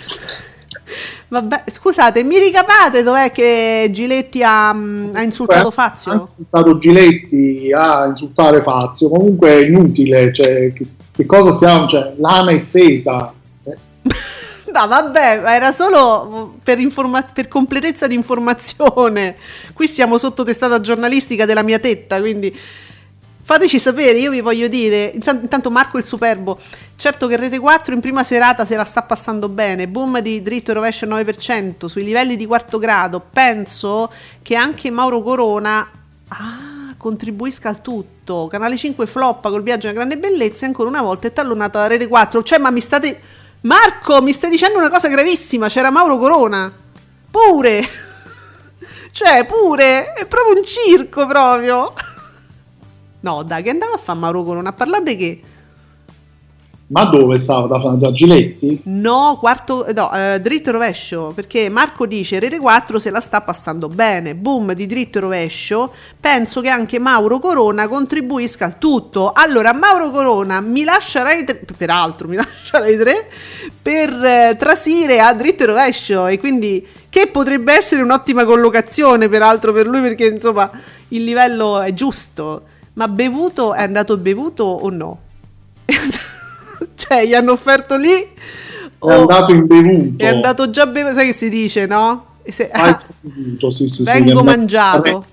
[1.31, 6.31] Vabbè, scusate, mi ricapate dov'è che Giletti ha, mm, ha insultato Beh, Fazio?
[6.39, 12.15] è stato Giletti a insultare Fazio, comunque è inutile, cioè, che, che cosa stiamo, cioè,
[12.17, 13.31] lana e seta.
[13.63, 13.77] Eh,
[14.73, 19.37] No, vabbè, era solo per, informa- per completezza di informazione.
[19.73, 22.57] Qui siamo sotto testata giornalistica della mia tetta, quindi
[23.43, 25.11] fateci sapere, io vi voglio dire.
[25.15, 26.59] Intan- Intanto Marco il Superbo,
[26.97, 30.71] certo che Rete 4 in prima serata se la sta passando bene, boom di dritto
[30.71, 34.13] e rovescio al 9%, sui livelli di quarto grado, penso
[34.43, 35.91] che anche Mauro Corona...
[36.31, 38.49] Ah, contribuisca al tutto.
[38.49, 41.87] Canale 5 floppa col viaggio una grande bellezza e ancora una volta è tallonata da
[41.87, 42.43] Rete 4.
[42.43, 43.21] Cioè, ma mi state...
[43.63, 45.69] Marco, mi stai dicendo una cosa gravissima.
[45.69, 46.73] C'era Mauro Corona.
[47.31, 47.89] Pure.
[49.11, 50.13] cioè, pure.
[50.13, 51.93] È proprio un circo, proprio.
[53.21, 54.69] no, dai, che andava a fare Mauro Corona?
[54.69, 55.41] A parlare di che?
[56.91, 57.67] Ma dove stava?
[57.67, 58.81] Da, da Giletti?
[58.85, 63.43] No, quarto, no, eh, dritto e rovescio, perché Marco dice Rete 4 se la sta
[63.43, 69.33] passando bene, boom di dritto e rovescio, penso che anche Mauro Corona contribuisca al tutto.
[69.35, 73.29] Allora, Mauro Corona mi lascia Rai 3, peraltro mi lascia Rai 3,
[73.83, 79.73] per eh, trasire a dritto e rovescio e quindi che potrebbe essere un'ottima collocazione peraltro
[79.73, 80.71] per lui perché insomma
[81.09, 82.63] il livello è giusto,
[82.95, 85.19] ma bevuto è andato bevuto o no?
[86.95, 88.27] cioè gli hanno offerto lì È
[88.99, 90.23] o andato in bevuto.
[90.23, 92.25] è andato già bevuto, sai che si dice no?
[92.45, 95.25] Se- Ah, è bevuto, sì, sì, Vengo è mangiato.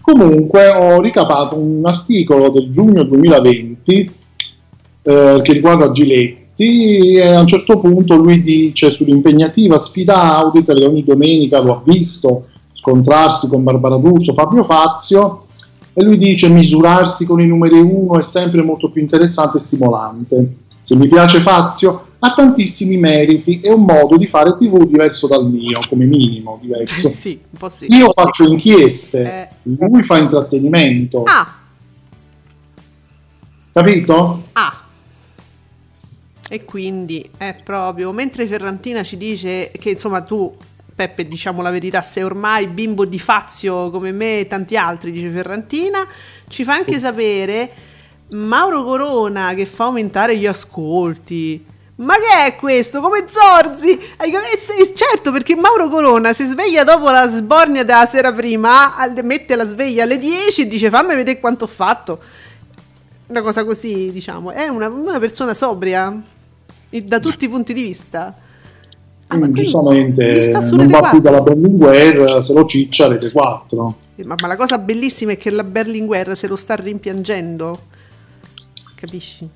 [0.00, 4.12] Comunque ho ricapato un articolo del giugno 2020
[5.02, 10.84] eh, che riguarda Giletti e a un certo punto lui dice sull'impegnativa sfida Auditel che
[10.86, 15.46] ogni domenica lo ha visto scontrarsi con Barbara D'Urso, Fabio Fazio
[15.94, 20.54] e lui dice misurarsi con i numeri uno è sempre molto più interessante e stimolante.
[20.80, 25.48] Se mi piace Fazio ha tantissimi meriti e un modo di fare tv diverso dal
[25.48, 27.10] mio, come minimo diverso.
[27.14, 27.86] sì, un po' sì.
[27.90, 29.48] Io faccio inchieste, Eh.
[29.88, 31.46] lui fa intrattenimento, Ah,
[33.72, 34.42] capito?
[34.52, 34.76] ah.
[36.48, 40.54] E quindi è proprio, mentre Ferrantina ci dice che insomma tu,
[40.94, 45.30] Peppe, diciamo la verità, sei ormai bimbo di Fazio come me e tanti altri, dice
[45.30, 46.06] Ferrantina,
[46.48, 47.70] ci fa anche sapere
[48.32, 51.64] Mauro Corona che fa aumentare gli ascolti.
[51.94, 53.00] Ma che è questo?
[53.00, 53.90] Come Zorzi?
[53.90, 59.64] Eh, certo, perché Mauro Corona si sveglia dopo la sbornia della sera prima, mette la
[59.64, 62.20] sveglia alle 10 e dice fammi vedere quanto ho fatto.
[63.26, 64.50] Una cosa così, diciamo.
[64.50, 66.20] È una, una persona sobria
[66.88, 68.34] da tutti i punti di vista.
[69.34, 71.10] Ah, Quindi, giustamente non va 4.
[71.10, 73.96] più dalla Berlinguer, se lo ciccia Rete 4.
[74.16, 77.78] Eh, Ma, ma la cosa bellissima è che la Berlinguer se lo sta rimpiangendo.
[78.94, 79.48] Capisci?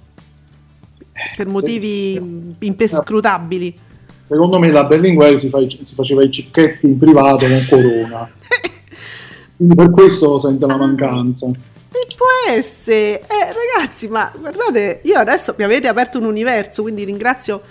[1.36, 3.78] Per motivi mh, impescrutabili.
[4.24, 8.28] Secondo me la Berlinguer si, fa si faceva i cicchetti in privato con Corona.
[9.56, 10.68] Quindi per questo sente Ah.
[10.68, 11.46] la mancanza.
[11.46, 17.04] E può essere, eh, ragazzi, ma guardate, io adesso mi avete aperto un universo, quindi
[17.04, 17.62] ringrazio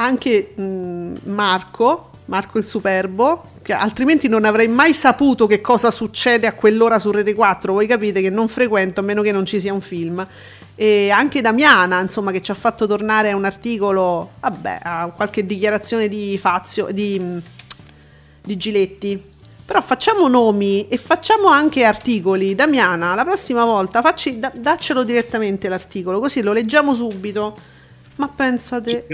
[0.00, 6.46] anche mh, Marco, Marco il Superbo, che altrimenti non avrei mai saputo che cosa succede
[6.46, 7.72] a quell'ora su Rete 4.
[7.72, 10.26] Voi capite che non frequento a meno che non ci sia un film.
[10.74, 15.44] E anche Damiana, insomma, che ci ha fatto tornare a un articolo, vabbè, a qualche
[15.44, 17.20] dichiarazione di Fazio, di,
[18.42, 19.22] di Giletti.
[19.66, 22.54] Però facciamo nomi e facciamo anche articoli.
[22.54, 27.69] Damiana, la prossima volta facci, da- daccelo direttamente l'articolo, così lo leggiamo subito.
[28.20, 29.06] Ma pensate,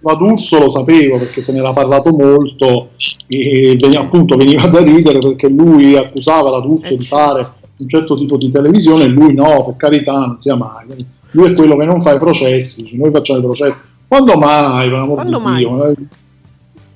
[0.00, 2.92] D'Urso lo sapevo perché se ne era parlato molto
[3.26, 7.46] e veniva, appunto veniva da ridere perché lui accusava la D'Urso Eh, di fare
[7.76, 10.86] un certo tipo di televisione e lui no, per carità, non sia mai.
[11.32, 13.76] Lui è quello che non fa i processi, noi facciamo i processi.
[14.06, 15.58] Quando mai, per amor Quando di mai?
[15.58, 15.94] Dio?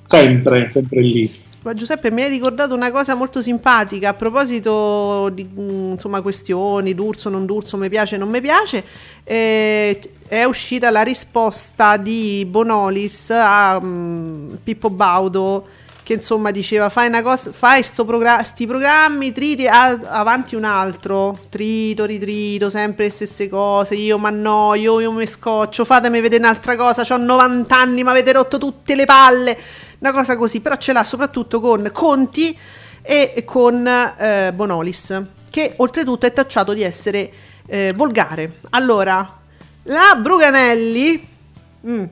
[0.01, 1.31] Sempre, sempre lì.
[1.63, 6.93] Ma Giuseppe mi hai ricordato una cosa molto simpatica a proposito di mm, insomma, questioni,
[6.93, 8.83] d'Urso, non d'Urso, mi piace, non mi piace.
[9.23, 15.67] Eh, è uscita la risposta di Bonolis a mm, Pippo Baudo
[16.03, 20.65] che insomma diceva fai una cosa fai sto progra- sti programmi triti a- avanti un
[20.65, 21.39] altro.
[21.49, 23.95] Trito ritrito sempre le stesse cose.
[23.95, 27.05] Io mi annoio io mi scoccio fatemi vedere un'altra cosa.
[27.13, 29.57] Ho 90 anni mi avete rotto tutte le palle
[30.03, 32.57] una cosa così però ce l'ha soprattutto con Conti
[33.01, 37.31] e con eh, Bonolis che oltretutto è tacciato di essere
[37.67, 39.39] eh, volgare allora
[39.83, 41.27] la Bruganelli
[41.87, 42.03] mm,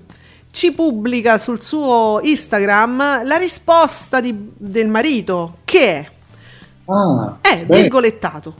[0.51, 6.11] ci pubblica sul suo Instagram la risposta di- del marito che è
[6.85, 8.53] Ah, è beh, virgolettato.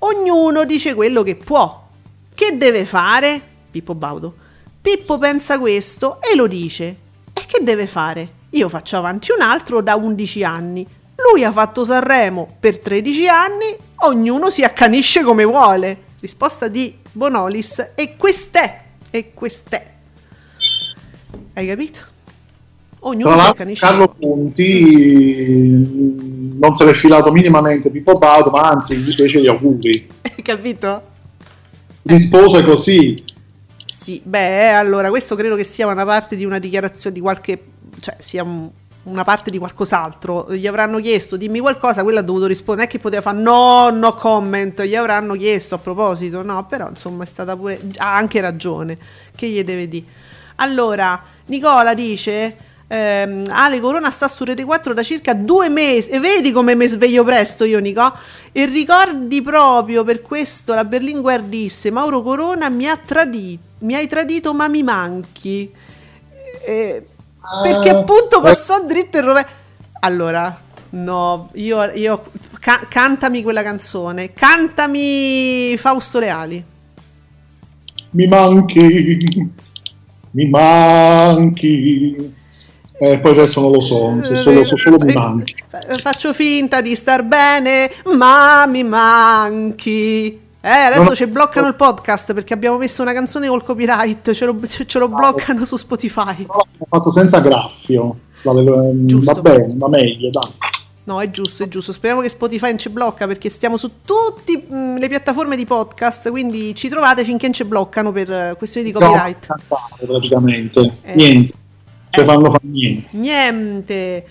[0.00, 1.86] Ognuno dice quello che può.
[2.34, 3.40] Che deve fare?
[3.70, 4.34] Pippo Baudo.
[4.80, 6.96] Pippo pensa questo e lo dice.
[7.32, 8.28] E che deve fare?
[8.50, 10.86] Io faccio avanti un altro da 11 anni.
[11.30, 13.76] Lui ha fatto Sanremo per 13 anni,
[14.06, 16.06] ognuno si accanisce come vuole.
[16.20, 18.82] Risposta di Bonolis e quest'è.
[19.10, 19.94] E quest'è.
[21.54, 22.00] Hai capito?
[23.00, 23.86] Ognuno Tra si accanisce.
[23.86, 29.46] Carlo Ponti mh, non se l'è filato minimamente Pippo Baudo, ma anzi gli fece gli
[29.46, 30.08] auguri.
[30.22, 31.02] Hai capito?
[32.02, 33.16] Rispose così.
[33.84, 37.62] Sì, beh, allora questo credo che sia una parte di una dichiarazione di qualche,
[38.00, 38.68] cioè sia un-
[39.04, 40.52] una parte di qualcos'altro.
[40.54, 43.88] Gli avranno chiesto dimmi qualcosa, quello ha dovuto rispondere, non è che poteva fare no,
[43.90, 48.40] no comment, gli avranno chiesto a proposito, no, però insomma è stata pure, ha anche
[48.40, 48.98] ragione,
[49.34, 50.04] che gli deve dire.
[50.56, 52.56] Allora, Nicola dice,
[52.90, 56.86] Ehm, Ale Corona sta su Rete 4 da circa due mesi e vedi come mi
[56.86, 58.14] sveglio presto io Nico
[58.50, 64.06] e ricordi proprio per questo la Berlinguer disse Mauro Corona mi ha tradito mi hai
[64.06, 65.70] tradito ma mi manchi
[66.64, 67.06] Eh,
[67.62, 69.48] perché appunto passò dritto il rovescio
[70.00, 72.24] allora no io, io
[72.60, 76.64] ca- cantami quella canzone cantami Fausto Leali
[78.12, 78.78] Mi manchi,
[80.30, 82.34] mi manchi.
[83.00, 85.54] E poi resto non lo so, so solo, so solo mi manchi.
[85.70, 90.46] Eh, Faccio finta di star bene, ma mi manchi.
[90.60, 91.14] Eh, adesso No, no.
[91.14, 95.08] ci bloccano il podcast perché abbiamo messo una canzone col copyright, ce lo, ce lo
[95.08, 96.34] bloccano su Spotify.
[96.46, 98.18] Però l'ho fatto senza graffio.
[98.42, 100.50] Va, va bene, va meglio, dai.
[101.04, 101.92] No, è giusto, è giusto.
[101.92, 106.74] Speriamo che Spotify non ci blocca perché stiamo su tutte le piattaforme di podcast, quindi
[106.74, 109.46] ci trovate finché non ci bloccano per eh, questioni di copyright.
[109.68, 110.92] No, praticamente.
[111.02, 111.14] Eh.
[111.14, 111.54] Niente.
[112.10, 112.24] Ci Eh.
[112.24, 113.08] fanno fare niente.
[113.16, 114.26] Niente.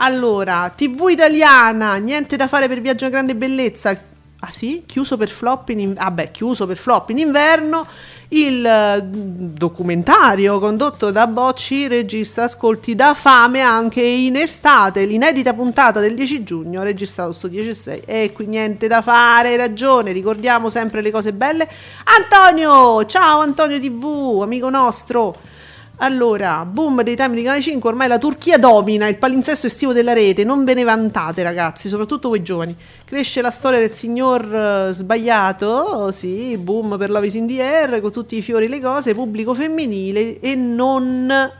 [0.00, 3.98] Allora, TV italiana, niente da fare per Viaggio a Grande Bellezza.
[4.40, 4.84] Ah sì?
[4.86, 6.04] Chiuso per flop in inverno.
[6.04, 7.86] Ah chiuso per flop in inverno.
[8.30, 15.06] Il eh, documentario condotto da Bocci registra ascolti da fame anche in estate.
[15.06, 18.02] L'inedita puntata del 10 giugno, registrato sto 10 e 6.
[18.04, 20.12] E qui niente da fare, hai ragione.
[20.12, 21.68] Ricordiamo sempre le cose belle.
[22.04, 23.04] Antonio!
[23.06, 25.36] Ciao Antonio TV, amico nostro.
[26.00, 30.12] Allora, boom dei time di Canale 5, ormai la Turchia domina il palinsesto estivo della
[30.12, 32.76] rete, non ve ne vantate ragazzi, soprattutto voi giovani.
[33.04, 38.12] Cresce la storia del signor eh, sbagliato, sì, boom per Love is in the con
[38.12, 41.50] tutti i fiori e le cose, pubblico femminile e non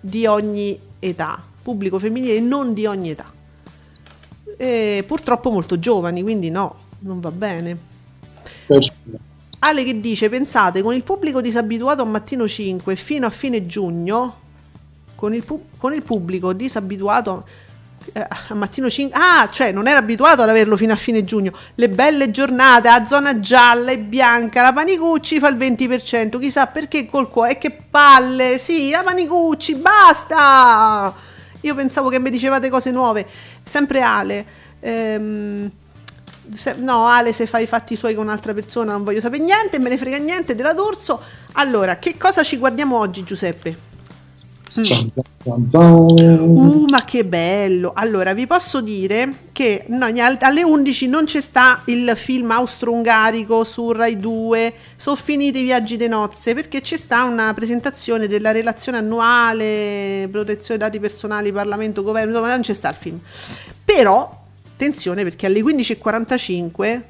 [0.00, 1.42] di ogni età.
[1.60, 3.32] Pubblico femminile e non di ogni età.
[4.56, 7.76] E purtroppo molto giovani, quindi no, non va bene.
[8.64, 8.92] Per-
[9.60, 14.36] Ale che dice, pensate, con il pubblico disabituato a mattino 5 fino a fine giugno,
[15.14, 17.44] con il, pu- con il pubblico disabituato
[18.12, 21.52] eh, a mattino 5, ah, cioè non era abituato ad averlo fino a fine giugno,
[21.74, 27.06] le belle giornate a zona gialla e bianca, la Panicucci fa il 20%, chissà perché
[27.06, 31.14] col cuore, che palle, sì, la Panicucci, basta!
[31.62, 33.26] Io pensavo che mi dicevate cose nuove,
[33.64, 34.46] sempre Ale.
[34.80, 35.70] Ehm,
[36.52, 39.78] se- no, Ale, se fai i fatti suoi con un'altra persona non voglio sapere niente,
[39.78, 41.20] me ne frega niente della D'Orso.
[41.52, 43.86] Allora, che cosa ci guardiamo oggi, Giuseppe?
[44.84, 45.10] Zan.
[46.38, 47.92] Uh, ma che bello!
[47.94, 53.64] Allora, vi posso dire che no, al- alle 11 non c'è sta il film austro-ungarico
[53.64, 58.52] su Rai 2, sono finiti i viaggi di nozze, perché c'è sta una presentazione della
[58.52, 63.18] relazione annuale, protezione dati personali, Parlamento, Governo, insomma, non c'è sta il film.
[63.84, 64.37] Però,
[64.82, 67.02] attenzione, perché alle 15.45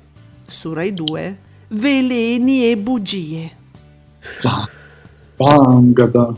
[0.46, 1.38] su Rai 2,
[1.68, 3.56] veleni e bugie.
[5.36, 6.34] Bangada.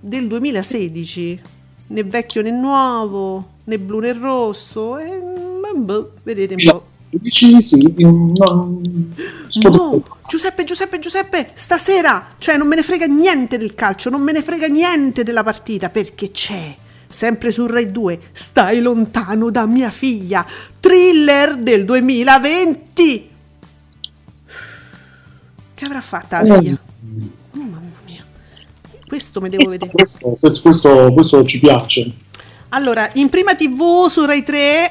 [0.00, 1.40] del 2016,
[1.88, 6.86] né vecchio né nuovo, né blu né rosso, e, mm, boh, vedete un po'.
[7.10, 8.32] Dici sì, non-
[9.62, 14.32] No, Giuseppe, Giuseppe, Giuseppe, stasera, cioè non me ne frega niente del calcio, non me
[14.32, 16.74] ne frega niente della partita, perché c'è,
[17.12, 20.44] sempre su Rai 2, Stai lontano da mia figlia,
[20.80, 23.30] thriller del 2020.
[25.74, 26.78] Che avrà fatta la figlia?
[27.54, 28.24] Oh, mamma mia,
[29.06, 29.90] questo me devo vedere.
[29.90, 32.12] Questo, questo, questo, questo ci piace.
[32.70, 34.90] Allora, in prima TV su Rai 3,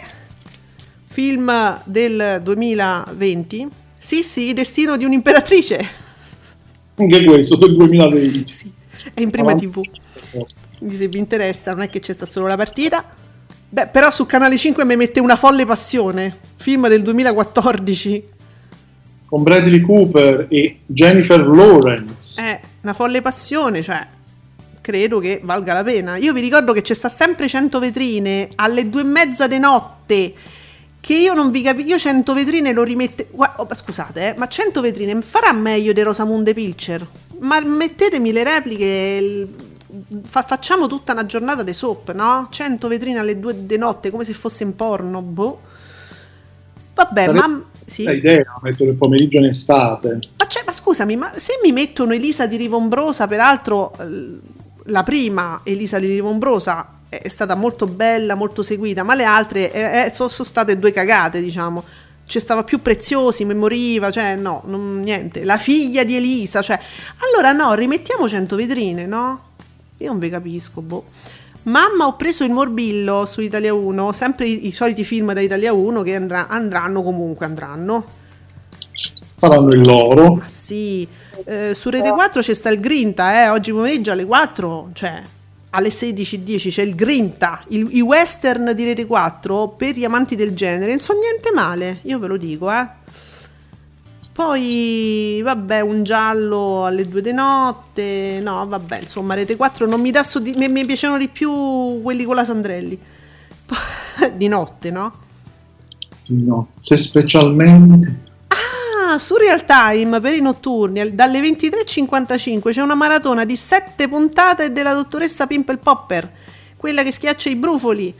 [1.07, 3.67] film del 2020.
[3.97, 5.87] Sì, sì, Destino di un'imperatrice.
[6.95, 8.51] Anche questo del 2020.
[8.51, 8.71] Sì,
[9.13, 9.69] è in prima Avanti.
[9.69, 9.81] TV.
[10.77, 13.03] Quindi se vi interessa, non è che c'è sta solo la partita.
[13.69, 18.23] Beh, però su Canale 5 mi mette Una folle passione, film del 2014.
[19.25, 22.41] Con Bradley Cooper e Jennifer Lawrence.
[22.41, 24.05] È una folle passione, cioè
[24.81, 26.17] credo che valga la pena.
[26.17, 30.33] Io vi ricordo che c'è sta sempre 100 vetrine alle due e mezza di notte.
[30.99, 31.87] Che io non vi capisco.
[31.87, 33.29] Io 100 vetrine lo rimette.
[33.33, 37.07] oh, scusate, eh, ma 100 vetrine farà meglio di Rosamunde Pilcher.
[37.39, 38.85] Ma mettetemi le repliche.
[39.21, 39.69] il-
[40.23, 42.47] fa- facciamo tutta una giornata di soap, no?
[42.49, 45.21] 100 vetrine alle due di notte, come se fosse in porno.
[45.21, 45.61] Boh.
[46.93, 47.63] Vabbè, Sarebbe ma.
[47.85, 48.03] Sì.
[48.03, 50.19] Idea, mettere il pomeriggio in estate.
[50.37, 53.93] Ma, cioè, ma scusami, ma se mi mettono Elisa di Rivombrosa, peraltro
[54.85, 60.05] la prima Elisa di Rivombrosa è stata molto bella, molto seguita, ma le altre eh,
[60.05, 61.83] eh, sono, sono state due cagate, diciamo.
[62.25, 65.43] Ci stava più preziosi, mi moriva, cioè no, non- niente.
[65.43, 66.79] La figlia di Elisa, cioè...
[67.27, 69.49] Allora no, rimettiamo 100 vetrine, no?
[70.01, 71.05] Io non vi capisco, boh.
[71.63, 75.71] Mamma, ho preso il morbillo su Italia 1, sempre i, i soliti film da Italia
[75.73, 78.03] 1 che andrà- andranno comunque, andranno.
[79.37, 80.33] Faranno il loro.
[80.35, 81.07] Ma sì,
[81.45, 85.21] eh, su Rete 4 c'è sta il Grinta, eh, oggi pomeriggio alle 4, cioè,
[85.71, 90.53] alle 16.10 c'è il Grinta, il- i western di Rete 4 per gli amanti del
[90.55, 92.87] genere, non so niente male, io ve lo dico, eh.
[94.43, 100.09] Poi, vabbè, un giallo alle 2 di notte, no, vabbè, insomma, Rete 4 non mi
[100.09, 102.99] dà soddisf- mi, mi piacciono di più quelli con la Sandrelli.
[104.33, 105.13] Di notte, no?
[106.27, 108.15] Notte specialmente.
[108.47, 114.09] Ah, su Real Time per i notturni al- dalle 23.55 c'è una maratona di 7
[114.09, 116.29] puntate della dottoressa Pimple Popper,
[116.77, 118.13] quella che schiaccia i brufoli.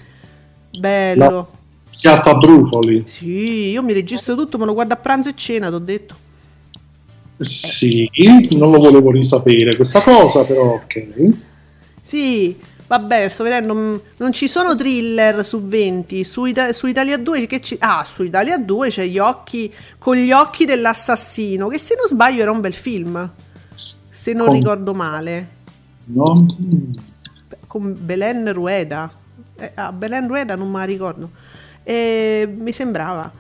[0.78, 1.30] Bello.
[1.30, 1.48] La-
[2.02, 3.04] Chiatta brufoli.
[3.06, 6.16] Sì, io mi registro tutto, me lo guardo a pranzo e cena, t'ho detto.
[7.38, 8.10] Sì,
[8.58, 11.30] non lo volevo risapere questa cosa, però ok.
[12.02, 12.58] Sì,
[12.88, 17.46] vabbè, sto vedendo, mm, non ci sono thriller su 20, su, Ita- su Italia 2
[17.46, 17.78] che ci...
[17.80, 22.42] Ah, su Italia 2 c'è gli occhi, con gli occhi dell'assassino, che se non sbaglio
[22.42, 23.32] era un bel film,
[24.10, 25.50] se non Con- ricordo male.
[26.06, 26.48] No?
[27.68, 29.12] con Belen Rueda.
[29.56, 31.30] Eh, ah, Belen Rueda non me la ricordo.
[31.84, 33.32] Eh, mi sembrava.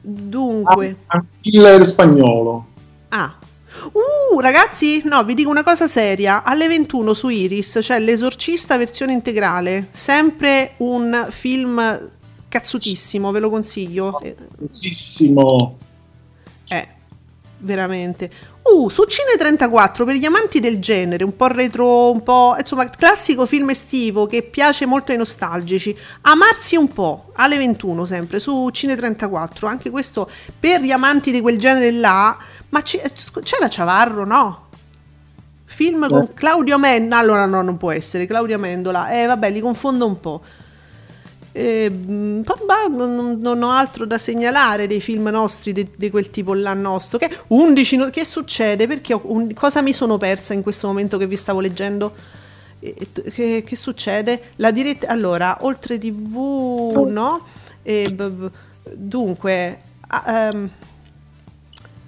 [0.00, 2.66] Dunque, Ah, killer spagnolo.
[3.10, 3.36] ah.
[3.92, 6.42] Uh, ragazzi, no, vi dico una cosa seria.
[6.44, 9.88] Alle 21 su Iris c'è L'esorcista versione integrale.
[9.90, 12.10] Sempre un film
[12.48, 14.20] cazzutissimo, ve lo consiglio.
[14.56, 15.78] Famosissimo.
[16.68, 16.88] Eh,
[17.62, 18.30] veramente.
[18.62, 22.88] Uh, su Cine 34 per gli amanti del genere, un po' retro, un po' insomma,
[22.88, 25.96] classico film estivo che piace molto ai nostalgici.
[26.22, 29.66] Amarsi un po' alle 21 sempre su Cine 34.
[29.66, 32.36] Anche questo per gli amanti di quel genere là.
[32.68, 33.00] Ma ci-
[33.42, 34.66] c'era Ciavarro, no?
[35.64, 36.34] Film con Eh.
[36.34, 37.20] Claudio Mendola.
[37.20, 39.08] Allora no, non può essere Claudia Mendola.
[39.10, 40.42] Eh, vabbè, li confondo un po'.
[41.54, 46.72] Eh, bah, non, non- ho altro da segnalare dei film nostri di, quel tipo là
[46.72, 47.18] nostro.
[47.18, 48.86] Che, 11 no- che succede?
[48.86, 52.14] Perché ho un- cosa mi sono persa in questo momento che vi stavo leggendo?
[52.80, 52.94] Eh,
[53.30, 54.50] Che, che succede?
[54.56, 57.44] La diretta allora, oltre TV, no?
[57.82, 58.50] Eh, b- b-
[58.94, 60.70] dunque, ah, ehm,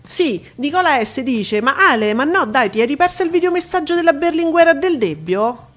[0.07, 4.12] sì, Nicola S dice: Ma Ale, ma no, dai, ti hai riperso il videomessaggio della
[4.12, 5.69] Berlinguer Del Debbio?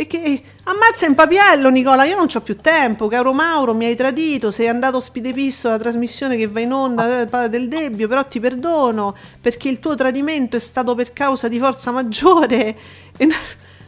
[0.00, 2.04] E che ammazza in papiello, Nicola.
[2.04, 3.08] Io non ho più tempo.
[3.08, 4.52] Caro Mauro, mi hai tradito.
[4.52, 8.06] Sei andato spidepisso alla trasmissione che va in onda eh, del Debbio.
[8.06, 12.76] Però ti perdono perché il tuo tradimento è stato per causa di forza maggiore.
[13.16, 13.28] E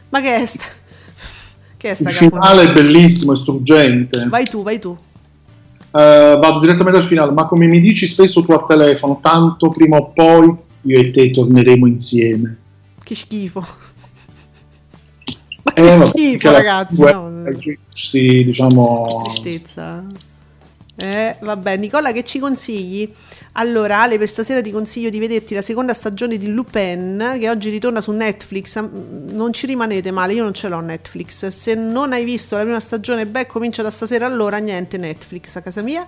[0.09, 0.65] Ma che è sta?
[1.77, 4.27] Che è sta Il finale è bellissimo, è struggente.
[4.27, 4.97] Vai tu, vai tu.
[5.93, 9.95] Eh, vado direttamente al finale, ma come mi dici spesso tu a telefono, tanto prima
[9.95, 12.57] o poi io e te torneremo insieme.
[13.01, 13.65] Che schifo.
[15.63, 16.95] Ma che Eh, schifo, la- ragazzi.
[16.95, 17.43] due- no?
[17.57, 20.03] giusti, diciamo, Tristezza.
[20.97, 23.11] Eh, vabbè, Nicola, che ci consigli?
[23.53, 27.69] Allora, Ale, per stasera ti consiglio di vederti la seconda stagione di Lupin, che oggi
[27.69, 28.79] ritorna su Netflix.
[29.29, 31.47] Non ci rimanete male, io non ce l'ho Netflix.
[31.47, 35.61] Se non hai visto la prima stagione, beh, comincia da stasera, allora niente Netflix a
[35.61, 36.05] casa mia.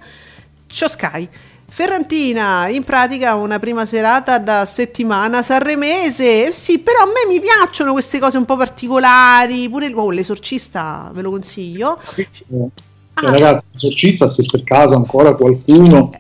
[0.68, 1.28] C'ho Sky.
[1.74, 6.52] Ferrantina, in pratica una prima serata da settimana sanremese.
[6.52, 9.68] Sì, però a me mi piacciono queste cose un po' particolari.
[9.68, 11.98] Pure oh, l'esorcista ve lo consiglio.
[12.14, 12.26] Cioè,
[13.16, 13.30] Ah.
[13.32, 16.12] ragazzi, l'esorcista, se per caso ancora qualcuno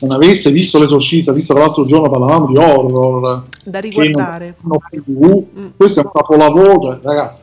[0.00, 4.56] non avesse visto l'esorcista, visto che l'altro giorno parlavamo di horror, Da riguardare.
[4.90, 5.66] più, Mm.
[5.74, 7.42] questo è un capolavoro, cioè, ragazzi,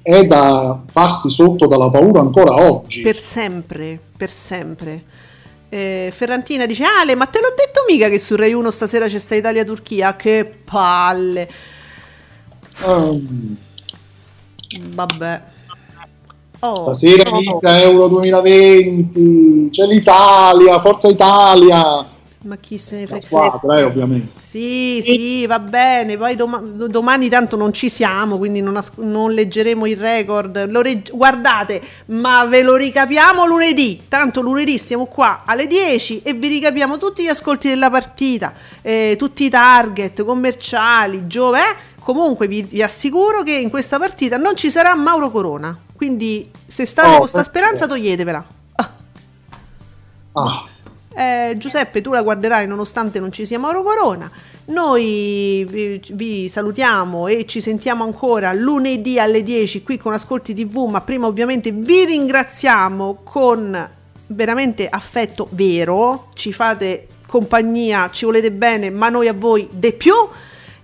[0.00, 3.02] è da farsi sotto dalla paura ancora oggi.
[3.02, 5.02] Per sempre, per sempre.
[5.70, 9.18] Eh, Ferrantina dice: Ale, ma te l'ho detto mica che su Rai 1 stasera c'è
[9.18, 10.16] sta Italia-Turchia?
[10.16, 11.48] Che palle.
[12.84, 13.56] Ehm,
[14.88, 15.42] Vabbè.
[16.62, 21.82] Oh, Stasera inizia Euro 2020, c'è l'Italia, Forza Italia,
[22.42, 23.26] ma chi se ne frega?
[23.26, 24.40] squadra eh, ovviamente.
[24.40, 26.16] Sì, sì, va bene.
[26.16, 30.70] Poi doma- domani tanto non ci siamo, quindi non, as- non leggeremo il record.
[30.70, 34.02] Lo reg- guardate, ma ve lo ricapiamo lunedì.
[34.08, 39.16] Tanto lunedì siamo qua alle 10 e vi ricapiamo tutti gli ascolti della partita, eh,
[39.18, 41.58] tutti i target commerciali, giove.
[41.58, 41.88] eh.
[42.02, 45.78] Comunque vi, vi assicuro che in questa partita non ci sarà Mauro Corona.
[45.94, 47.58] Quindi se state Oh, con sta perfetto.
[47.58, 48.44] speranza toglietevela.
[48.76, 48.90] Ah.
[50.32, 50.64] Ah,
[51.12, 54.30] Eh, Giuseppe, tu la guarderai nonostante non ci sia Mauro Corona.
[54.66, 60.88] Noi vi, vi salutiamo e ci sentiamo ancora lunedì alle 10 qui con Ascolti TV,
[60.88, 63.88] ma prima ovviamente vi ringraziamo con
[64.28, 70.14] veramente affetto vero, ci fate compagnia, ci volete bene, ma noi a voi de più.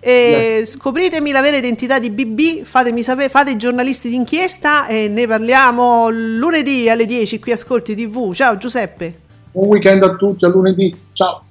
[0.00, 5.26] E Scopritemi la vera identità di BB, fatemi sapere, fate i giornalisti d'inchiesta e ne
[5.26, 8.32] parliamo lunedì alle 10 qui Ascolti TV.
[8.32, 9.25] Ciao Giuseppe.
[9.56, 11.42] Buon weekend a tutti, a lunedì, ciao.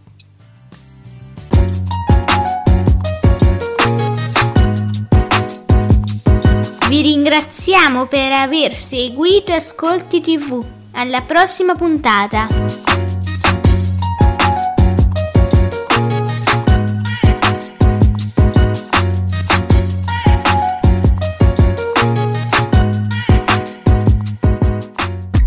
[6.87, 10.63] Vi ringraziamo per aver seguito Ascolti TV.
[10.91, 13.04] Alla prossima puntata!